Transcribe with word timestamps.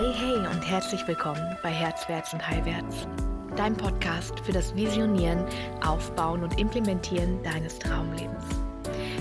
Hey, 0.00 0.14
hey 0.14 0.36
und 0.38 0.62
herzlich 0.62 1.06
willkommen 1.06 1.58
bei 1.62 1.68
Herzwärts 1.68 2.32
und 2.32 2.48
Heilwärts, 2.48 3.06
dein 3.54 3.76
Podcast 3.76 4.40
für 4.40 4.52
das 4.52 4.74
Visionieren, 4.74 5.44
Aufbauen 5.86 6.42
und 6.42 6.58
Implementieren 6.58 7.42
deines 7.42 7.78
Traumlebens. 7.78 8.42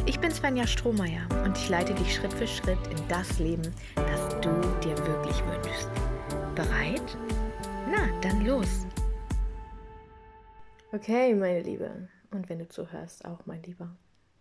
Ich 0.05 0.21
bin 0.21 0.31
Svenja 0.31 0.65
Strohmeier 0.65 1.27
und 1.43 1.57
ich 1.57 1.67
leite 1.67 1.93
dich 1.95 2.15
Schritt 2.15 2.31
für 2.31 2.47
Schritt 2.47 2.79
in 2.89 3.07
das 3.09 3.39
Leben, 3.39 3.75
das 3.93 4.29
du 4.39 4.49
dir 4.81 4.97
wirklich 5.05 5.43
wünschst. 5.47 5.89
Bereit? 6.55 7.17
Na, 7.91 8.07
dann 8.21 8.45
los! 8.45 8.87
Okay, 10.93 11.35
meine 11.35 11.59
Liebe, 11.59 12.07
und 12.31 12.47
wenn 12.47 12.59
du 12.59 12.69
zuhörst, 12.69 13.25
auch 13.25 13.45
mein 13.45 13.61
Lieber. 13.63 13.97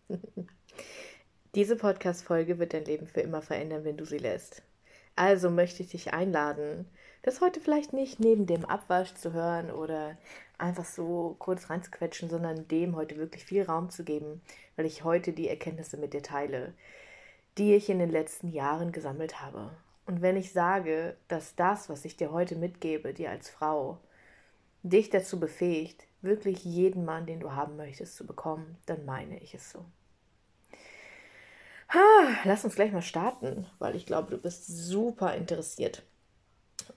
Diese 1.57 1.75
Podcast-Folge 1.75 2.61
wird 2.61 2.75
dein 2.75 2.85
Leben 2.85 3.09
für 3.09 3.23
immer 3.23 3.43
verändern, 3.43 3.83
wenn 3.83 3.97
du 3.97 4.05
sie 4.05 4.19
lässt. 4.19 4.63
Also 5.19 5.51
möchte 5.51 5.83
ich 5.83 5.91
dich 5.91 6.15
einladen, 6.15 6.87
das 7.23 7.41
heute 7.41 7.59
vielleicht 7.59 7.93
nicht 7.93 8.21
neben 8.21 8.47
dem 8.47 8.65
Abwasch 8.65 9.15
zu 9.15 9.33
hören 9.33 9.69
oder 9.69 10.17
einfach 10.59 10.85
so 10.85 11.35
kurz 11.41 11.71
reinzuquetschen, 11.71 12.31
sondern 12.31 12.69
dem 12.69 12.95
heute 12.95 13.17
wirklich 13.17 13.45
viel 13.45 13.65
Raum 13.65 13.91
zu 13.91 14.05
geben, 14.05 14.41
weil 14.77 14.87
ich 14.87 15.03
heute 15.03 15.33
die 15.33 15.49
Erkenntnisse 15.49 15.97
mit 15.97 16.15
dir 16.15 16.23
teile, 16.23 16.73
die 17.59 17.75
ich 17.75 17.91
in 17.91 17.99
den 17.99 18.11
letzten 18.11 18.47
Jahren 18.53 18.93
gesammelt 18.93 19.43
habe. 19.43 19.73
Und 20.07 20.23
wenn 20.23 20.37
ich 20.37 20.53
sage, 20.53 21.17
dass 21.27 21.57
das, 21.57 21.89
was 21.89 22.05
ich 22.05 22.17
dir 22.17 22.31
heute 22.31 22.55
mitgebe, 22.55 23.13
dir 23.13 23.31
als 23.31 23.51
Frau, 23.51 23.99
dich 24.85 25.11
dazu 25.11 25.41
befähigt, 25.41 26.07
wirklich 26.23 26.65
jeden 26.65 27.05
Mann, 27.05 27.27
den 27.27 27.41
du 27.41 27.57
haben 27.57 27.75
möchtest, 27.75 28.15
zu 28.15 28.25
bekommen, 28.25 28.79
dann 28.87 29.05
meine 29.05 29.41
ich 29.41 29.53
es 29.53 29.73
so. 29.73 29.85
Lass 32.45 32.65
uns 32.65 32.75
gleich 32.77 32.93
mal 32.93 33.03
starten, 33.03 33.67
weil 33.79 33.97
ich 33.97 34.07
glaube, 34.07 34.31
du 34.31 34.39
bist 34.39 34.67
super 34.67 35.35
interessiert. 35.35 36.03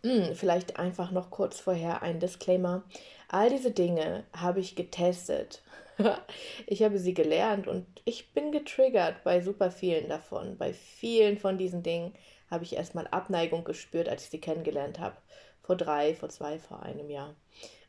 Hm, 0.03 0.35
vielleicht 0.35 0.77
einfach 0.77 1.11
noch 1.11 1.29
kurz 1.29 1.59
vorher 1.59 2.01
ein 2.01 2.19
Disclaimer. 2.19 2.83
All 3.27 3.49
diese 3.49 3.71
Dinge 3.71 4.23
habe 4.33 4.59
ich 4.59 4.75
getestet. 4.75 5.61
ich 6.67 6.83
habe 6.83 6.99
sie 6.99 7.13
gelernt 7.13 7.67
und 7.67 7.85
ich 8.05 8.33
bin 8.33 8.51
getriggert 8.51 9.23
bei 9.23 9.41
super 9.41 9.71
vielen 9.71 10.09
davon. 10.09 10.57
Bei 10.57 10.73
vielen 10.73 11.37
von 11.37 11.57
diesen 11.57 11.83
Dingen 11.83 12.13
habe 12.49 12.63
ich 12.63 12.75
erstmal 12.75 13.07
Abneigung 13.07 13.63
gespürt, 13.63 14.09
als 14.09 14.23
ich 14.23 14.29
sie 14.29 14.41
kennengelernt 14.41 14.99
habe. 14.99 15.17
Vor 15.61 15.75
drei, 15.75 16.15
vor 16.15 16.29
zwei, 16.29 16.59
vor 16.59 16.83
einem 16.83 17.09
Jahr. 17.09 17.35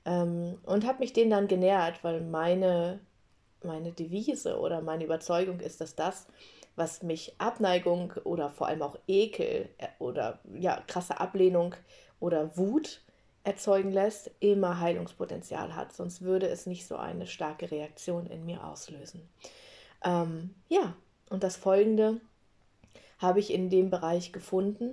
Ähm, 0.04 0.58
und 0.64 0.86
habe 0.86 0.98
mich 1.00 1.12
denen 1.12 1.30
dann 1.30 1.48
genähert, 1.48 2.02
weil 2.04 2.20
meine, 2.20 3.00
meine 3.62 3.92
Devise 3.92 4.58
oder 4.58 4.80
meine 4.80 5.04
Überzeugung 5.04 5.60
ist, 5.60 5.80
dass 5.80 5.94
das, 5.94 6.26
was 6.76 7.02
mich 7.02 7.34
Abneigung 7.38 8.12
oder 8.24 8.50
vor 8.50 8.66
allem 8.66 8.82
auch 8.82 8.96
Ekel 9.06 9.68
äh, 9.78 9.88
oder 9.98 10.40
ja, 10.54 10.82
krasse 10.86 11.20
Ablehnung 11.20 11.74
oder 12.20 12.56
Wut 12.56 13.02
erzeugen 13.44 13.90
lässt, 13.90 14.30
immer 14.40 14.80
Heilungspotenzial 14.80 15.74
hat. 15.74 15.92
Sonst 15.92 16.22
würde 16.22 16.48
es 16.48 16.66
nicht 16.66 16.86
so 16.86 16.96
eine 16.96 17.26
starke 17.26 17.70
Reaktion 17.70 18.26
in 18.26 18.44
mir 18.46 18.64
auslösen. 18.64 19.28
Ähm, 20.04 20.54
ja, 20.68 20.94
und 21.28 21.42
das 21.42 21.56
Folgende 21.56 22.20
habe 23.18 23.40
ich 23.40 23.52
in 23.52 23.70
dem 23.70 23.90
Bereich 23.90 24.32
gefunden, 24.32 24.92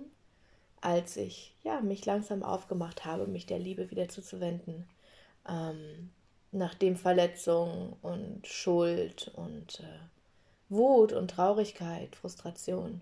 als 0.82 1.18
ich 1.18 1.56
ja, 1.64 1.82
mich 1.82 2.06
langsam 2.06 2.44
aufgemacht 2.44 3.06
habe, 3.06 3.28
mich 3.28 3.46
der 3.46 3.60
Liebe 3.60 3.92
wieder 3.92 4.08
zuzuwenden. 4.08 4.88
Ähm, 5.48 6.12
nachdem 6.52 6.96
Verletzung 6.96 7.98
und 8.02 8.48
Schuld 8.48 9.32
und 9.36 9.82
äh, 9.82 10.00
Wut 10.70 11.14
und 11.14 11.32
Traurigkeit, 11.32 12.16
Frustration 12.16 13.02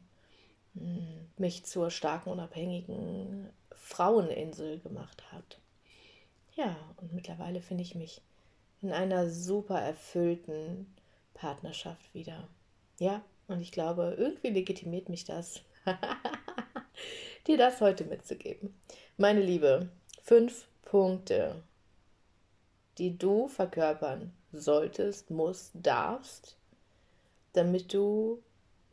hm, 0.74 1.28
mich 1.38 1.66
zur 1.66 1.92
starken, 1.92 2.30
unabhängigen 2.30 3.50
Fraueninsel 3.72 4.80
gemacht 4.80 5.32
hat. 5.32 5.60
Ja, 6.56 6.76
und 6.98 7.14
mittlerweile 7.14 7.62
finde 7.62 7.84
ich 7.84 7.94
mich 7.96 8.22
in 8.82 8.92
einer 8.92 9.30
super 9.30 9.80
erfüllten 9.80 10.94
Partnerschaft 11.34 12.14
wieder. 12.14 12.48
Ja, 13.00 13.24
und 13.48 13.62
ich 13.62 13.72
glaube, 13.72 14.16
irgendwie 14.18 14.50
legitimiert 14.50 15.10
mich 15.10 15.26
das, 15.26 15.62
dir 17.48 17.58
das 17.58 17.80
heute 17.82 18.06
mitzugeben. 18.06 18.74
Meine 19.18 19.42
Liebe, 19.42 19.90
fünf 20.24 20.68
Punkte, 20.84 21.62
die 22.98 23.18
du 23.18 23.48
verkörpern 23.48 24.34
solltest, 24.52 25.30
musst, 25.30 25.72
darfst, 25.74 26.58
damit 27.54 27.94
du 27.94 28.42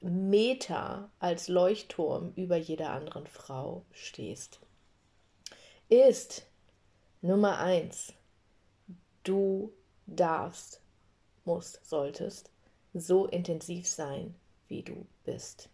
Meter 0.01 1.11
als 1.19 1.49
Leuchtturm 1.49 2.33
über 2.37 2.57
jeder 2.57 2.91
anderen 2.91 3.27
Frau 3.27 3.85
stehst. 3.93 4.61
Ist 5.89 6.47
Nummer 7.23 7.59
eins, 7.59 8.13
du 9.23 9.73
darfst, 10.07 10.81
musst, 11.45 11.81
solltest 11.89 12.51
so 12.93 13.27
intensiv 13.27 13.89
sein, 13.89 14.35
wie 14.69 14.83
du 14.83 15.07
bist. 15.25 15.69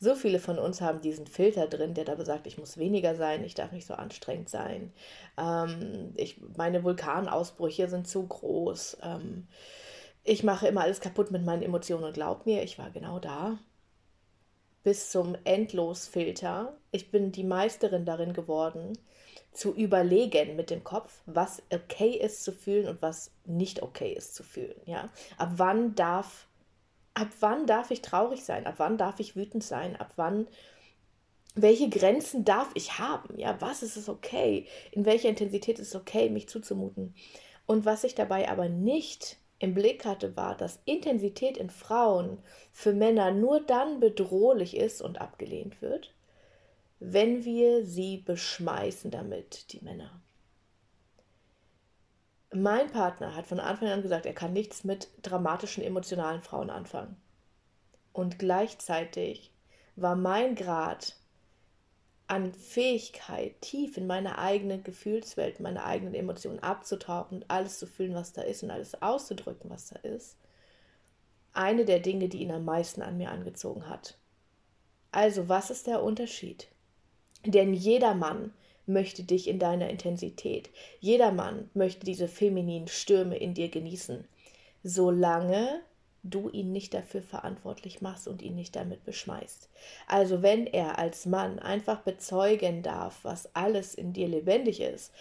So 0.00 0.16
viele 0.16 0.40
von 0.40 0.58
uns 0.58 0.80
haben 0.80 1.00
diesen 1.00 1.28
Filter 1.28 1.68
drin, 1.68 1.94
der 1.94 2.04
da 2.04 2.16
besagt, 2.16 2.46
ich 2.48 2.58
muss 2.58 2.76
weniger 2.76 3.14
sein, 3.14 3.44
ich 3.44 3.54
darf 3.54 3.70
nicht 3.70 3.86
so 3.86 3.94
anstrengend 3.94 4.48
sein. 4.48 4.92
Ähm, 5.38 6.12
ich, 6.16 6.40
meine 6.56 6.82
Vulkanausbrüche 6.82 7.88
sind 7.88 8.08
zu 8.08 8.26
groß. 8.26 8.96
Ähm, 9.02 9.46
ich 10.24 10.42
mache 10.42 10.68
immer 10.68 10.82
alles 10.82 11.00
kaputt 11.00 11.30
mit 11.30 11.44
meinen 11.44 11.62
Emotionen 11.62 12.04
und 12.04 12.14
glaub 12.14 12.46
mir, 12.46 12.62
ich 12.62 12.78
war 12.78 12.90
genau 12.90 13.18
da. 13.18 13.58
Bis 14.84 15.10
zum 15.10 15.36
Endlosfilter. 15.44 16.76
Ich 16.90 17.10
bin 17.10 17.32
die 17.32 17.44
Meisterin 17.44 18.04
darin 18.04 18.32
geworden, 18.32 18.98
zu 19.52 19.74
überlegen 19.74 20.56
mit 20.56 20.70
dem 20.70 20.82
Kopf, 20.82 21.22
was 21.26 21.62
okay 21.72 22.10
ist 22.10 22.42
zu 22.42 22.52
fühlen 22.52 22.88
und 22.88 23.02
was 23.02 23.30
nicht 23.44 23.82
okay 23.82 24.12
ist 24.12 24.34
zu 24.34 24.42
fühlen. 24.42 24.80
Ja? 24.86 25.08
Ab 25.38 25.52
wann 25.56 25.94
darf, 25.94 26.48
ab 27.14 27.28
wann 27.40 27.66
darf 27.66 27.90
ich 27.90 28.02
traurig 28.02 28.44
sein? 28.44 28.66
Ab 28.66 28.74
wann 28.78 28.98
darf 28.98 29.20
ich 29.20 29.36
wütend 29.36 29.62
sein? 29.62 29.96
Ab 29.96 30.12
wann 30.16 30.48
welche 31.54 31.90
Grenzen 31.90 32.44
darf 32.44 32.70
ich 32.74 32.98
haben? 32.98 33.38
Ja, 33.38 33.60
was 33.60 33.82
ist 33.82 33.96
es 33.96 34.08
okay? 34.08 34.66
In 34.90 35.04
welcher 35.04 35.28
Intensität 35.28 35.78
ist 35.78 35.88
es 35.88 35.96
okay, 35.96 36.30
mich 36.30 36.48
zuzumuten? 36.48 37.14
Und 37.66 37.84
was 37.84 38.04
ich 38.04 38.14
dabei 38.14 38.48
aber 38.48 38.68
nicht 38.68 39.36
im 39.62 39.74
Blick 39.74 40.04
hatte, 40.04 40.36
war, 40.36 40.56
dass 40.56 40.80
Intensität 40.86 41.56
in 41.56 41.70
Frauen 41.70 42.42
für 42.72 42.92
Männer 42.92 43.30
nur 43.30 43.60
dann 43.60 44.00
bedrohlich 44.00 44.76
ist 44.76 45.00
und 45.00 45.20
abgelehnt 45.20 45.80
wird, 45.80 46.12
wenn 46.98 47.44
wir 47.44 47.86
sie 47.86 48.16
beschmeißen 48.16 49.12
damit, 49.12 49.72
die 49.72 49.84
Männer. 49.84 50.20
Mein 52.52 52.90
Partner 52.90 53.36
hat 53.36 53.46
von 53.46 53.60
Anfang 53.60 53.88
an 53.88 54.02
gesagt, 54.02 54.26
er 54.26 54.34
kann 54.34 54.52
nichts 54.52 54.82
mit 54.82 55.08
dramatischen, 55.22 55.84
emotionalen 55.84 56.42
Frauen 56.42 56.68
anfangen. 56.68 57.16
Und 58.12 58.40
gleichzeitig 58.40 59.52
war 59.94 60.16
mein 60.16 60.56
Grad 60.56 61.14
an 62.32 62.54
Fähigkeit, 62.54 63.60
tief 63.60 63.98
in 63.98 64.06
meine 64.06 64.38
eigene 64.38 64.80
Gefühlswelt, 64.80 65.60
meine 65.60 65.84
eigenen 65.84 66.14
Emotionen 66.14 66.60
abzutauchen 66.60 67.38
und 67.42 67.50
alles 67.50 67.78
zu 67.78 67.86
fühlen, 67.86 68.14
was 68.14 68.32
da 68.32 68.40
ist 68.40 68.62
und 68.62 68.70
alles 68.70 69.02
auszudrücken, 69.02 69.68
was 69.68 69.90
da 69.90 69.96
ist, 69.96 70.38
eine 71.52 71.84
der 71.84 72.00
Dinge, 72.00 72.30
die 72.30 72.38
ihn 72.38 72.50
am 72.50 72.64
meisten 72.64 73.02
an 73.02 73.18
mir 73.18 73.30
angezogen 73.30 73.86
hat. 73.86 74.16
Also, 75.10 75.50
was 75.50 75.70
ist 75.70 75.86
der 75.86 76.02
Unterschied? 76.02 76.68
Denn 77.44 77.74
jeder 77.74 78.14
Mann 78.14 78.54
möchte 78.86 79.24
dich 79.24 79.46
in 79.46 79.58
deiner 79.58 79.90
Intensität. 79.90 80.70
Jeder 81.00 81.32
Mann 81.32 81.68
möchte 81.74 82.06
diese 82.06 82.28
femininen 82.28 82.88
Stürme 82.88 83.36
in 83.36 83.52
dir 83.52 83.68
genießen, 83.68 84.26
solange 84.82 85.82
du 86.22 86.48
ihn 86.50 86.72
nicht 86.72 86.94
dafür 86.94 87.22
verantwortlich 87.22 88.00
machst 88.00 88.28
und 88.28 88.42
ihn 88.42 88.54
nicht 88.54 88.76
damit 88.76 89.04
beschmeißt. 89.04 89.68
Also 90.06 90.42
wenn 90.42 90.66
er 90.66 90.98
als 90.98 91.26
Mann 91.26 91.58
einfach 91.58 92.00
bezeugen 92.00 92.82
darf, 92.82 93.20
was 93.22 93.54
alles 93.54 93.94
in 93.94 94.12
dir 94.12 94.28
lebendig 94.28 94.80
ist, 94.80 95.12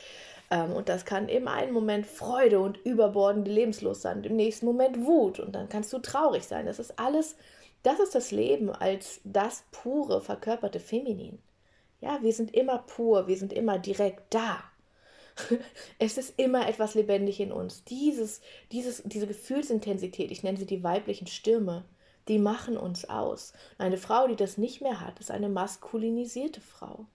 ähm, 0.51 0.73
und 0.73 0.89
das 0.89 1.05
kann 1.05 1.27
im 1.29 1.47
einen 1.47 1.73
Moment 1.73 2.05
Freude 2.05 2.59
und 2.59 2.77
überbordende 2.85 3.49
Lebenslust 3.49 4.01
sein, 4.01 4.23
im 4.23 4.35
nächsten 4.35 4.65
Moment 4.65 5.03
Wut 5.05 5.39
und 5.39 5.53
dann 5.53 5.69
kannst 5.69 5.91
du 5.93 5.99
traurig 5.99 6.43
sein. 6.45 6.67
Das 6.67 6.77
ist 6.77 6.99
alles, 6.99 7.35
das 7.81 7.99
ist 7.99 8.13
das 8.13 8.31
Leben 8.31 8.69
als 8.69 9.21
das 9.23 9.63
pure, 9.71 10.21
verkörperte 10.21 10.79
Feminin. 10.79 11.39
Ja, 11.99 12.19
wir 12.21 12.33
sind 12.33 12.53
immer 12.53 12.79
pur, 12.79 13.27
wir 13.27 13.37
sind 13.37 13.53
immer 13.53 13.79
direkt 13.79 14.33
da. 14.33 14.63
Es 15.99 16.17
ist 16.17 16.39
immer 16.39 16.67
etwas 16.67 16.95
lebendig 16.95 17.39
in 17.39 17.51
uns. 17.51 17.83
Dieses, 17.83 18.41
dieses, 18.71 19.03
diese 19.03 19.27
Gefühlsintensität, 19.27 20.31
ich 20.31 20.43
nenne 20.43 20.57
sie 20.57 20.65
die 20.65 20.83
weiblichen 20.83 21.27
Stürme, 21.27 21.85
die 22.27 22.39
machen 22.39 22.77
uns 22.77 23.09
aus. 23.09 23.53
Eine 23.77 23.97
Frau, 23.97 24.27
die 24.27 24.35
das 24.35 24.57
nicht 24.57 24.81
mehr 24.81 24.99
hat, 24.99 25.19
ist 25.19 25.31
eine 25.31 25.49
maskulinisierte 25.49 26.61
Frau. 26.61 27.07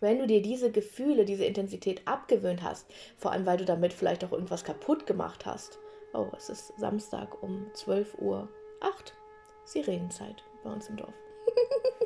Wenn 0.00 0.18
du 0.18 0.26
dir 0.26 0.42
diese 0.42 0.70
Gefühle, 0.70 1.24
diese 1.24 1.44
Intensität 1.44 2.06
abgewöhnt 2.06 2.62
hast, 2.62 2.86
vor 3.16 3.32
allem 3.32 3.46
weil 3.46 3.56
du 3.56 3.64
damit 3.64 3.92
vielleicht 3.92 4.24
auch 4.24 4.32
irgendwas 4.32 4.64
kaputt 4.64 5.06
gemacht 5.06 5.46
hast. 5.46 5.78
Oh, 6.12 6.28
es 6.36 6.48
ist 6.48 6.72
Samstag 6.78 7.42
um 7.42 7.66
12 7.74 8.18
Uhr 8.18 8.48
8. 8.80 9.14
Sirenenzeit 9.64 10.44
bei 10.62 10.70
uns 10.70 10.88
im 10.88 10.96
Dorf. 10.96 11.14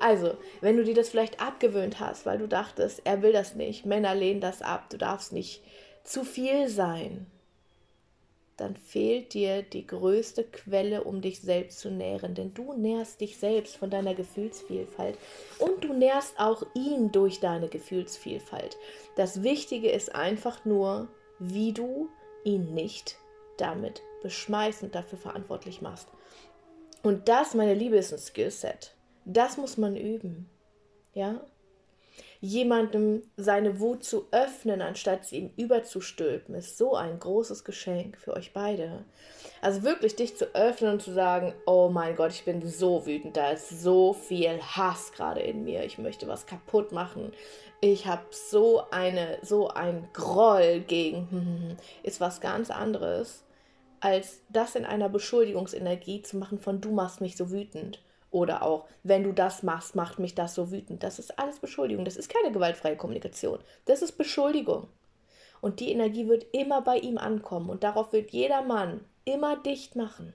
Also, 0.00 0.36
wenn 0.60 0.76
du 0.76 0.84
dir 0.84 0.94
das 0.94 1.10
vielleicht 1.10 1.40
abgewöhnt 1.40 2.00
hast, 2.00 2.26
weil 2.26 2.38
du 2.38 2.48
dachtest, 2.48 3.02
er 3.04 3.22
will 3.22 3.32
das 3.32 3.54
nicht, 3.54 3.86
Männer 3.86 4.14
lehnen 4.14 4.40
das 4.40 4.60
ab, 4.60 4.90
du 4.90 4.98
darfst 4.98 5.32
nicht 5.32 5.62
zu 6.02 6.24
viel 6.24 6.68
sein, 6.68 7.26
dann 8.56 8.76
fehlt 8.76 9.34
dir 9.34 9.62
die 9.62 9.86
größte 9.86 10.44
Quelle, 10.44 11.04
um 11.04 11.20
dich 11.20 11.40
selbst 11.40 11.80
zu 11.80 11.90
nähren. 11.90 12.34
Denn 12.34 12.54
du 12.54 12.74
nährst 12.74 13.20
dich 13.20 13.38
selbst 13.38 13.76
von 13.76 13.90
deiner 13.90 14.14
Gefühlsvielfalt 14.14 15.18
und 15.58 15.82
du 15.82 15.92
nährst 15.92 16.38
auch 16.38 16.62
ihn 16.74 17.10
durch 17.12 17.40
deine 17.40 17.68
Gefühlsvielfalt. 17.68 18.76
Das 19.16 19.42
Wichtige 19.42 19.90
ist 19.90 20.14
einfach 20.14 20.64
nur, 20.64 21.08
wie 21.38 21.72
du 21.72 22.08
ihn 22.44 22.74
nicht 22.74 23.16
damit 23.56 24.02
beschmeißt 24.22 24.82
und 24.82 24.94
dafür 24.94 25.18
verantwortlich 25.18 25.82
machst. 25.82 26.08
Und 27.02 27.28
das, 27.28 27.54
meine 27.54 27.74
Liebe, 27.74 27.96
ist 27.96 28.12
ein 28.12 28.18
Skillset. 28.18 28.94
Das 29.24 29.56
muss 29.56 29.76
man 29.76 29.96
üben. 29.96 30.48
Ja? 31.14 31.40
Jemandem 32.40 33.22
seine 33.36 33.78
Wut 33.78 34.04
zu 34.04 34.26
öffnen, 34.32 34.82
anstatt 34.82 35.24
sie 35.24 35.38
ihm 35.38 35.50
überzustülpen, 35.56 36.56
ist 36.56 36.76
so 36.76 36.96
ein 36.96 37.18
großes 37.18 37.64
Geschenk 37.64 38.18
für 38.18 38.34
euch 38.34 38.52
beide. 38.52 39.04
Also 39.60 39.84
wirklich 39.84 40.16
dich 40.16 40.36
zu 40.36 40.52
öffnen 40.54 40.94
und 40.94 41.02
zu 41.02 41.12
sagen, 41.12 41.54
oh 41.66 41.88
mein 41.88 42.16
Gott, 42.16 42.32
ich 42.32 42.44
bin 42.44 42.66
so 42.68 43.06
wütend, 43.06 43.36
da 43.36 43.52
ist 43.52 43.68
so 43.68 44.12
viel 44.12 44.60
Hass 44.60 45.12
gerade 45.12 45.40
in 45.40 45.62
mir, 45.62 45.84
ich 45.84 45.98
möchte 45.98 46.26
was 46.26 46.46
kaputt 46.46 46.90
machen. 46.90 47.32
Ich 47.80 48.06
habe 48.06 48.22
so 48.30 48.82
eine, 48.90 49.38
so 49.42 49.68
ein 49.68 50.08
Groll 50.12 50.80
gegen, 50.80 51.76
ist 52.02 52.20
was 52.20 52.40
ganz 52.40 52.70
anderes, 52.70 53.44
als 54.02 54.40
das 54.48 54.74
in 54.74 54.84
einer 54.84 55.08
Beschuldigungsenergie 55.08 56.22
zu 56.22 56.36
machen 56.36 56.58
von 56.58 56.80
du 56.80 56.90
machst 56.90 57.20
mich 57.20 57.36
so 57.36 57.52
wütend 57.52 58.02
oder 58.32 58.62
auch, 58.62 58.86
wenn 59.04 59.22
du 59.22 59.32
das 59.32 59.62
machst, 59.62 59.94
macht 59.94 60.18
mich 60.18 60.34
das 60.34 60.54
so 60.54 60.72
wütend. 60.72 61.02
Das 61.02 61.18
ist 61.18 61.38
alles 61.38 61.60
Beschuldigung. 61.60 62.04
Das 62.04 62.16
ist 62.16 62.28
keine 62.28 62.50
gewaltfreie 62.50 62.96
Kommunikation. 62.96 63.60
Das 63.84 64.02
ist 64.02 64.12
Beschuldigung. 64.12 64.88
Und 65.60 65.78
die 65.78 65.92
Energie 65.92 66.26
wird 66.26 66.46
immer 66.52 66.80
bei 66.80 66.96
ihm 66.96 67.18
ankommen. 67.18 67.70
Und 67.70 67.84
darauf 67.84 68.12
wird 68.12 68.30
jeder 68.32 68.62
Mann 68.62 69.04
immer 69.24 69.56
dicht 69.56 69.96
machen. 69.96 70.32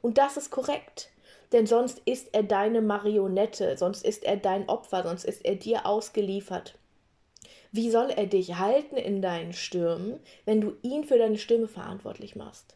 Und 0.00 0.18
das 0.18 0.36
ist 0.36 0.50
korrekt. 0.50 1.10
Denn 1.52 1.66
sonst 1.66 2.00
ist 2.06 2.28
er 2.32 2.42
deine 2.42 2.80
Marionette, 2.80 3.76
sonst 3.76 4.04
ist 4.04 4.24
er 4.24 4.36
dein 4.36 4.68
Opfer, 4.68 5.04
sonst 5.04 5.24
ist 5.24 5.44
er 5.44 5.54
dir 5.54 5.86
ausgeliefert. 5.86 6.76
Wie 7.70 7.90
soll 7.90 8.10
er 8.10 8.26
dich 8.26 8.56
halten 8.56 8.96
in 8.96 9.22
deinen 9.22 9.52
Stürmen, 9.52 10.18
wenn 10.44 10.60
du 10.60 10.72
ihn 10.82 11.04
für 11.04 11.18
deine 11.18 11.38
Stürme 11.38 11.68
verantwortlich 11.68 12.34
machst? 12.34 12.75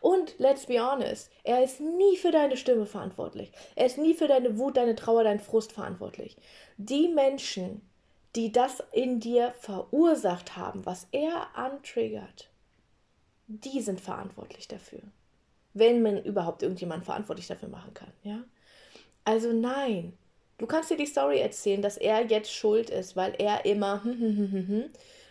Und 0.00 0.34
let's 0.38 0.66
be 0.66 0.80
honest, 0.80 1.30
er 1.44 1.62
ist 1.62 1.80
nie 1.80 2.16
für 2.16 2.30
deine 2.30 2.56
Stimme 2.56 2.86
verantwortlich. 2.86 3.52
Er 3.74 3.86
ist 3.86 3.98
nie 3.98 4.14
für 4.14 4.28
deine 4.28 4.58
Wut, 4.58 4.76
deine 4.76 4.94
Trauer, 4.94 5.24
deinen 5.24 5.40
Frust 5.40 5.72
verantwortlich. 5.72 6.36
Die 6.76 7.08
Menschen, 7.08 7.82
die 8.34 8.52
das 8.52 8.82
in 8.92 9.20
dir 9.20 9.54
verursacht 9.60 10.56
haben, 10.56 10.84
was 10.84 11.08
er 11.12 11.48
antriggert, 11.54 12.50
die 13.46 13.80
sind 13.80 14.00
verantwortlich 14.00 14.68
dafür. 14.68 15.00
Wenn 15.72 16.02
man 16.02 16.22
überhaupt 16.22 16.62
irgendjemand 16.62 17.04
verantwortlich 17.04 17.46
dafür 17.46 17.68
machen 17.68 17.94
kann, 17.94 18.12
ja? 18.22 18.44
Also 19.24 19.52
nein, 19.52 20.16
du 20.58 20.66
kannst 20.66 20.90
dir 20.90 20.96
die 20.96 21.06
Story 21.06 21.40
erzählen, 21.40 21.82
dass 21.82 21.96
er 21.96 22.26
jetzt 22.26 22.52
schuld 22.52 22.90
ist, 22.90 23.16
weil 23.16 23.34
er 23.38 23.64
immer 23.64 24.02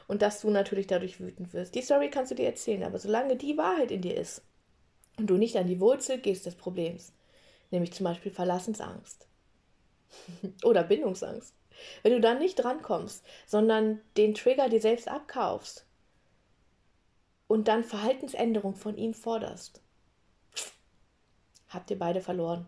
und 0.08 0.22
dass 0.22 0.42
du 0.42 0.50
natürlich 0.50 0.88
dadurch 0.88 1.20
wütend 1.20 1.54
wirst. 1.54 1.76
Die 1.76 1.82
Story 1.82 2.10
kannst 2.10 2.32
du 2.32 2.36
dir 2.36 2.46
erzählen, 2.46 2.84
aber 2.84 3.00
solange 3.00 3.36
die 3.36 3.58
Wahrheit 3.58 3.92
in 3.92 4.02
dir 4.02 4.16
ist 4.16 4.42
und 5.18 5.28
du 5.28 5.38
nicht 5.38 5.56
an 5.58 5.68
die 5.68 5.80
Wurzel 5.80 6.20
gehst 6.20 6.46
des 6.46 6.56
Problems, 6.56 7.14
nämlich 7.72 7.94
zum 7.94 8.04
Beispiel 8.04 8.32
Verlassensangst 8.32 9.28
oder 10.64 10.84
Bindungsangst, 10.84 11.54
wenn 12.04 12.14
du 12.14 12.22
dann 12.22 12.40
nicht 12.40 12.56
drankommst, 12.56 13.24
sondern 13.46 14.02
den 14.18 14.34
Trigger 14.34 14.70
dir 14.70 14.82
selbst 14.82 15.08
abkaufst 15.08 15.86
und 17.48 17.68
dann 17.68 17.84
Verhaltensänderung 17.84 18.76
von 18.76 18.98
ihm 18.98 19.14
forderst, 19.14 19.82
habt 21.70 21.92
ihr 21.92 22.00
beide 22.00 22.22
verloren. 22.22 22.68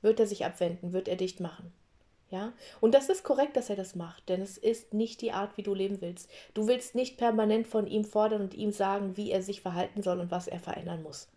Wird 0.00 0.18
er 0.18 0.26
sich 0.26 0.44
abwenden, 0.44 0.92
wird 0.92 1.06
er 1.06 1.16
dicht 1.16 1.38
machen. 1.38 1.72
Ja, 2.32 2.54
und 2.80 2.94
das 2.94 3.10
ist 3.10 3.24
korrekt, 3.24 3.58
dass 3.58 3.68
er 3.68 3.76
das 3.76 3.94
macht, 3.94 4.30
denn 4.30 4.40
es 4.40 4.56
ist 4.56 4.94
nicht 4.94 5.20
die 5.20 5.32
Art, 5.32 5.58
wie 5.58 5.62
du 5.62 5.74
leben 5.74 6.00
willst. 6.00 6.30
Du 6.54 6.66
willst 6.66 6.94
nicht 6.94 7.18
permanent 7.18 7.66
von 7.66 7.86
ihm 7.86 8.06
fordern 8.06 8.40
und 8.40 8.54
ihm 8.54 8.72
sagen, 8.72 9.18
wie 9.18 9.30
er 9.30 9.42
sich 9.42 9.60
verhalten 9.60 10.02
soll 10.02 10.18
und 10.18 10.30
was 10.30 10.48
er 10.48 10.58
verändern 10.58 11.02
muss. 11.02 11.28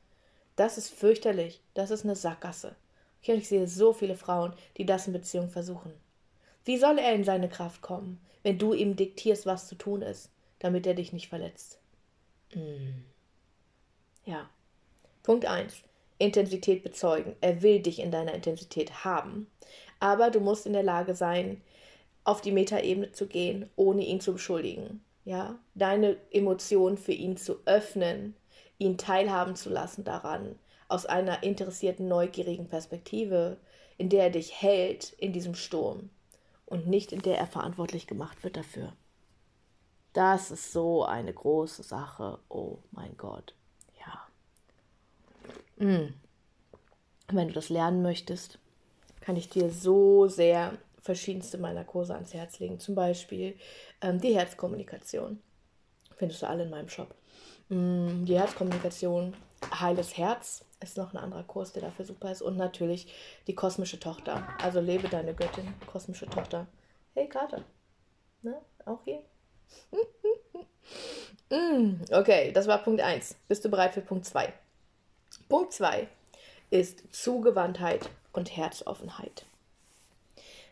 Das 0.56 0.78
ist 0.78 0.90
fürchterlich. 0.90 1.60
Das 1.74 1.92
ist 1.92 2.06
eine 2.06 2.16
Sackgasse. 2.16 2.78
Ich 3.22 3.50
sehe 3.50 3.68
so 3.68 3.92
viele 3.92 4.16
Frauen, 4.16 4.54
die 4.78 4.86
das 4.86 5.06
in 5.06 5.12
Beziehung 5.12 5.50
versuchen. 5.50 5.92
Wie 6.64 6.78
soll 6.78 6.98
er 6.98 7.14
in 7.14 7.26
seine 7.26 7.50
Kraft 7.50 7.82
kommen, 7.82 8.22
wenn 8.44 8.58
du 8.58 8.72
ihm 8.72 8.96
diktierst, 8.96 9.46
was 9.46 9.68
zu 9.68 9.76
tun 9.76 10.02
ist, 10.02 10.30
damit 10.60 10.88
er 10.88 10.94
dich 10.94 11.12
nicht 11.12 11.28
verletzt? 11.28 11.78
Mm. 12.54 13.04
Ja. 14.24 14.50
Punkt 15.24 15.46
1. 15.46 15.76
Intensität 16.20 16.84
bezeugen. 16.84 17.36
Er 17.42 17.62
will 17.62 17.82
dich 17.82 18.00
in 18.00 18.12
deiner 18.12 18.34
Intensität 18.34 19.04
haben 19.04 19.48
aber 20.00 20.32
du 20.32 20.40
musst 20.40 20.66
in 20.66 20.74
der 20.74 20.84
Lage 20.84 21.16
sein, 21.16 21.62
auf 22.24 22.42
die 22.42 22.52
Metaebene 22.52 23.12
zu 23.12 23.28
gehen, 23.28 23.70
ohne 23.76 24.04
ihn 24.04 24.20
zu 24.20 24.34
beschuldigen. 24.34 25.04
Ja, 25.24 25.58
deine 25.74 26.18
Emotionen 26.32 26.98
für 26.98 27.12
ihn 27.12 27.38
zu 27.38 27.58
öffnen, 27.66 28.36
ihn 28.78 28.98
teilhaben 28.98 29.56
zu 29.56 29.70
lassen 29.70 30.04
daran, 30.04 30.56
aus 30.88 31.06
einer 31.06 31.44
interessierten, 31.44 32.08
neugierigen 32.08 32.68
Perspektive, 32.68 33.58
in 33.98 34.10
der 34.10 34.26
er 34.26 34.30
dich 34.30 34.62
hält 34.62 35.14
in 35.14 35.34
diesem 35.34 35.56
Sturm 35.56 36.10
und 36.66 36.88
nicht 36.88 37.12
in 37.12 37.22
der 37.22 37.38
er 37.38 37.48
verantwortlich 37.48 38.08
gemacht 38.08 38.44
wird 38.44 38.58
dafür. 38.58 38.94
Das 40.14 40.52
ist 40.52 40.72
so 40.72 41.04
eine 41.04 41.34
große 41.34 41.84
Sache. 41.84 42.40
Oh 42.50 42.78
mein 42.92 43.18
Gott. 43.18 43.54
Ja. 44.00 45.86
Mm. 45.86 46.14
Wenn 47.28 47.48
du 47.48 47.54
das 47.54 47.70
lernen 47.70 48.02
möchtest, 48.02 48.60
kann 49.26 49.36
ich 49.36 49.50
dir 49.50 49.72
so 49.72 50.28
sehr 50.28 50.78
verschiedenste 51.02 51.58
meiner 51.58 51.84
Kurse 51.84 52.14
ans 52.14 52.34
Herz 52.34 52.60
legen. 52.60 52.80
Zum 52.80 52.94
Beispiel 52.94 53.58
ähm, 54.02 54.22
die 54.22 54.36
Herzkommunikation. 54.36 55.42
Findest 56.16 56.44
du 56.44 56.48
alle 56.48 56.64
in 56.64 56.70
meinem 56.70 56.90
Shop. 56.90 57.16
Mm, 57.70 58.26
die 58.26 58.38
Herzkommunikation, 58.38 59.36
Heiles 59.80 60.16
Herz 60.18 60.64
ist 60.80 60.98
noch 60.98 61.14
ein 61.14 61.18
anderer 61.18 61.44
Kurs, 61.44 61.74
der 61.74 61.82
dafür 61.82 62.06
super 62.06 62.32
ist. 62.32 62.44
Und 62.44 62.56
natürlich 62.56 63.12
die 63.48 63.56
kosmische 63.56 64.00
Tochter. 64.00 64.48
Also 64.62 64.80
lebe 64.80 65.10
deine 65.10 65.34
Göttin, 65.34 65.74
kosmische 65.88 66.28
Tochter. 66.28 66.68
Hey, 67.16 67.28
Kater. 67.28 67.64
Ne? 68.44 68.62
Auch 68.86 69.04
hier? 69.06 69.24
mm, 71.50 72.02
okay, 72.12 72.52
das 72.52 72.68
war 72.68 72.84
Punkt 72.84 73.02
1. 73.02 73.36
Bist 73.48 73.66
du 73.66 73.70
bereit 73.70 73.96
für 73.96 74.02
Punkt 74.02 74.26
2? 74.26 74.54
Punkt 75.50 75.74
2 75.74 76.08
ist 76.70 77.04
Zugewandtheit 77.12 78.10
und 78.36 78.56
Herzoffenheit. 78.56 79.46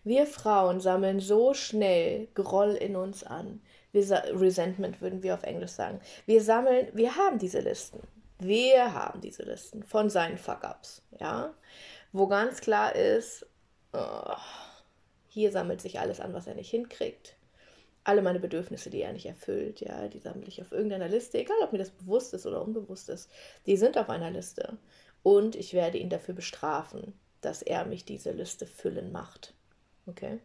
Wir 0.04 0.28
Frauen 0.28 0.82
sammeln 0.82 1.22
so 1.22 1.54
schnell 1.54 2.28
Groll 2.34 2.72
in 2.72 2.98
uns 2.98 3.24
an. 3.24 3.62
Wir 3.94 4.04
Resentment 4.34 5.00
würden 5.02 5.24
wir 5.24 5.34
auf 5.34 5.44
Englisch 5.44 5.72
sagen. 5.72 6.02
Wir 6.26 6.42
sammeln, 6.42 6.90
wir 6.94 7.16
haben 7.16 7.40
diese 7.40 7.62
Listen. 7.62 8.02
Wir 8.40 8.94
haben 8.94 9.22
diese 9.22 9.44
Listen 9.44 9.84
von 9.84 10.10
seinen 10.10 10.38
Fuck-ups, 10.38 11.02
ja, 11.20 11.54
wo 12.12 12.28
ganz 12.28 12.60
klar 12.60 12.94
ist, 12.94 13.46
oh, 13.94 14.36
hier 15.30 15.52
sammelt 15.52 15.80
sich 15.80 16.00
alles 16.00 16.20
an, 16.20 16.34
was 16.34 16.48
er 16.48 16.56
nicht 16.56 16.70
hinkriegt. 16.70 17.38
Alle 18.04 18.22
meine 18.22 18.42
Bedürfnisse, 18.42 18.90
die 18.90 19.02
er 19.02 19.14
nicht 19.14 19.28
erfüllt, 19.28 19.80
ja, 19.80 20.10
die 20.10 20.20
sammle 20.20 20.48
ich 20.48 20.60
auf 20.62 20.74
irgendeiner 20.74 21.08
Liste, 21.08 21.38
egal 21.38 21.56
ob 21.64 21.72
mir 21.72 21.78
das 21.78 21.92
bewusst 21.92 22.34
ist 22.34 22.46
oder 22.46 22.62
unbewusst 22.62 23.08
ist. 23.08 23.30
Die 23.66 23.78
sind 23.78 23.98
auf 23.98 24.10
einer 24.10 24.32
Liste. 24.32 24.78
Und 25.22 25.56
ich 25.56 25.74
werde 25.74 25.98
ihn 25.98 26.10
dafür 26.10 26.36
bestrafen 26.36 27.14
dass 27.46 27.62
er 27.62 27.86
mich 27.86 28.06
diese 28.06 28.32
Liste 28.32 28.66
füllen 28.66 29.12
macht. 29.12 29.54
Okay? 30.08 30.40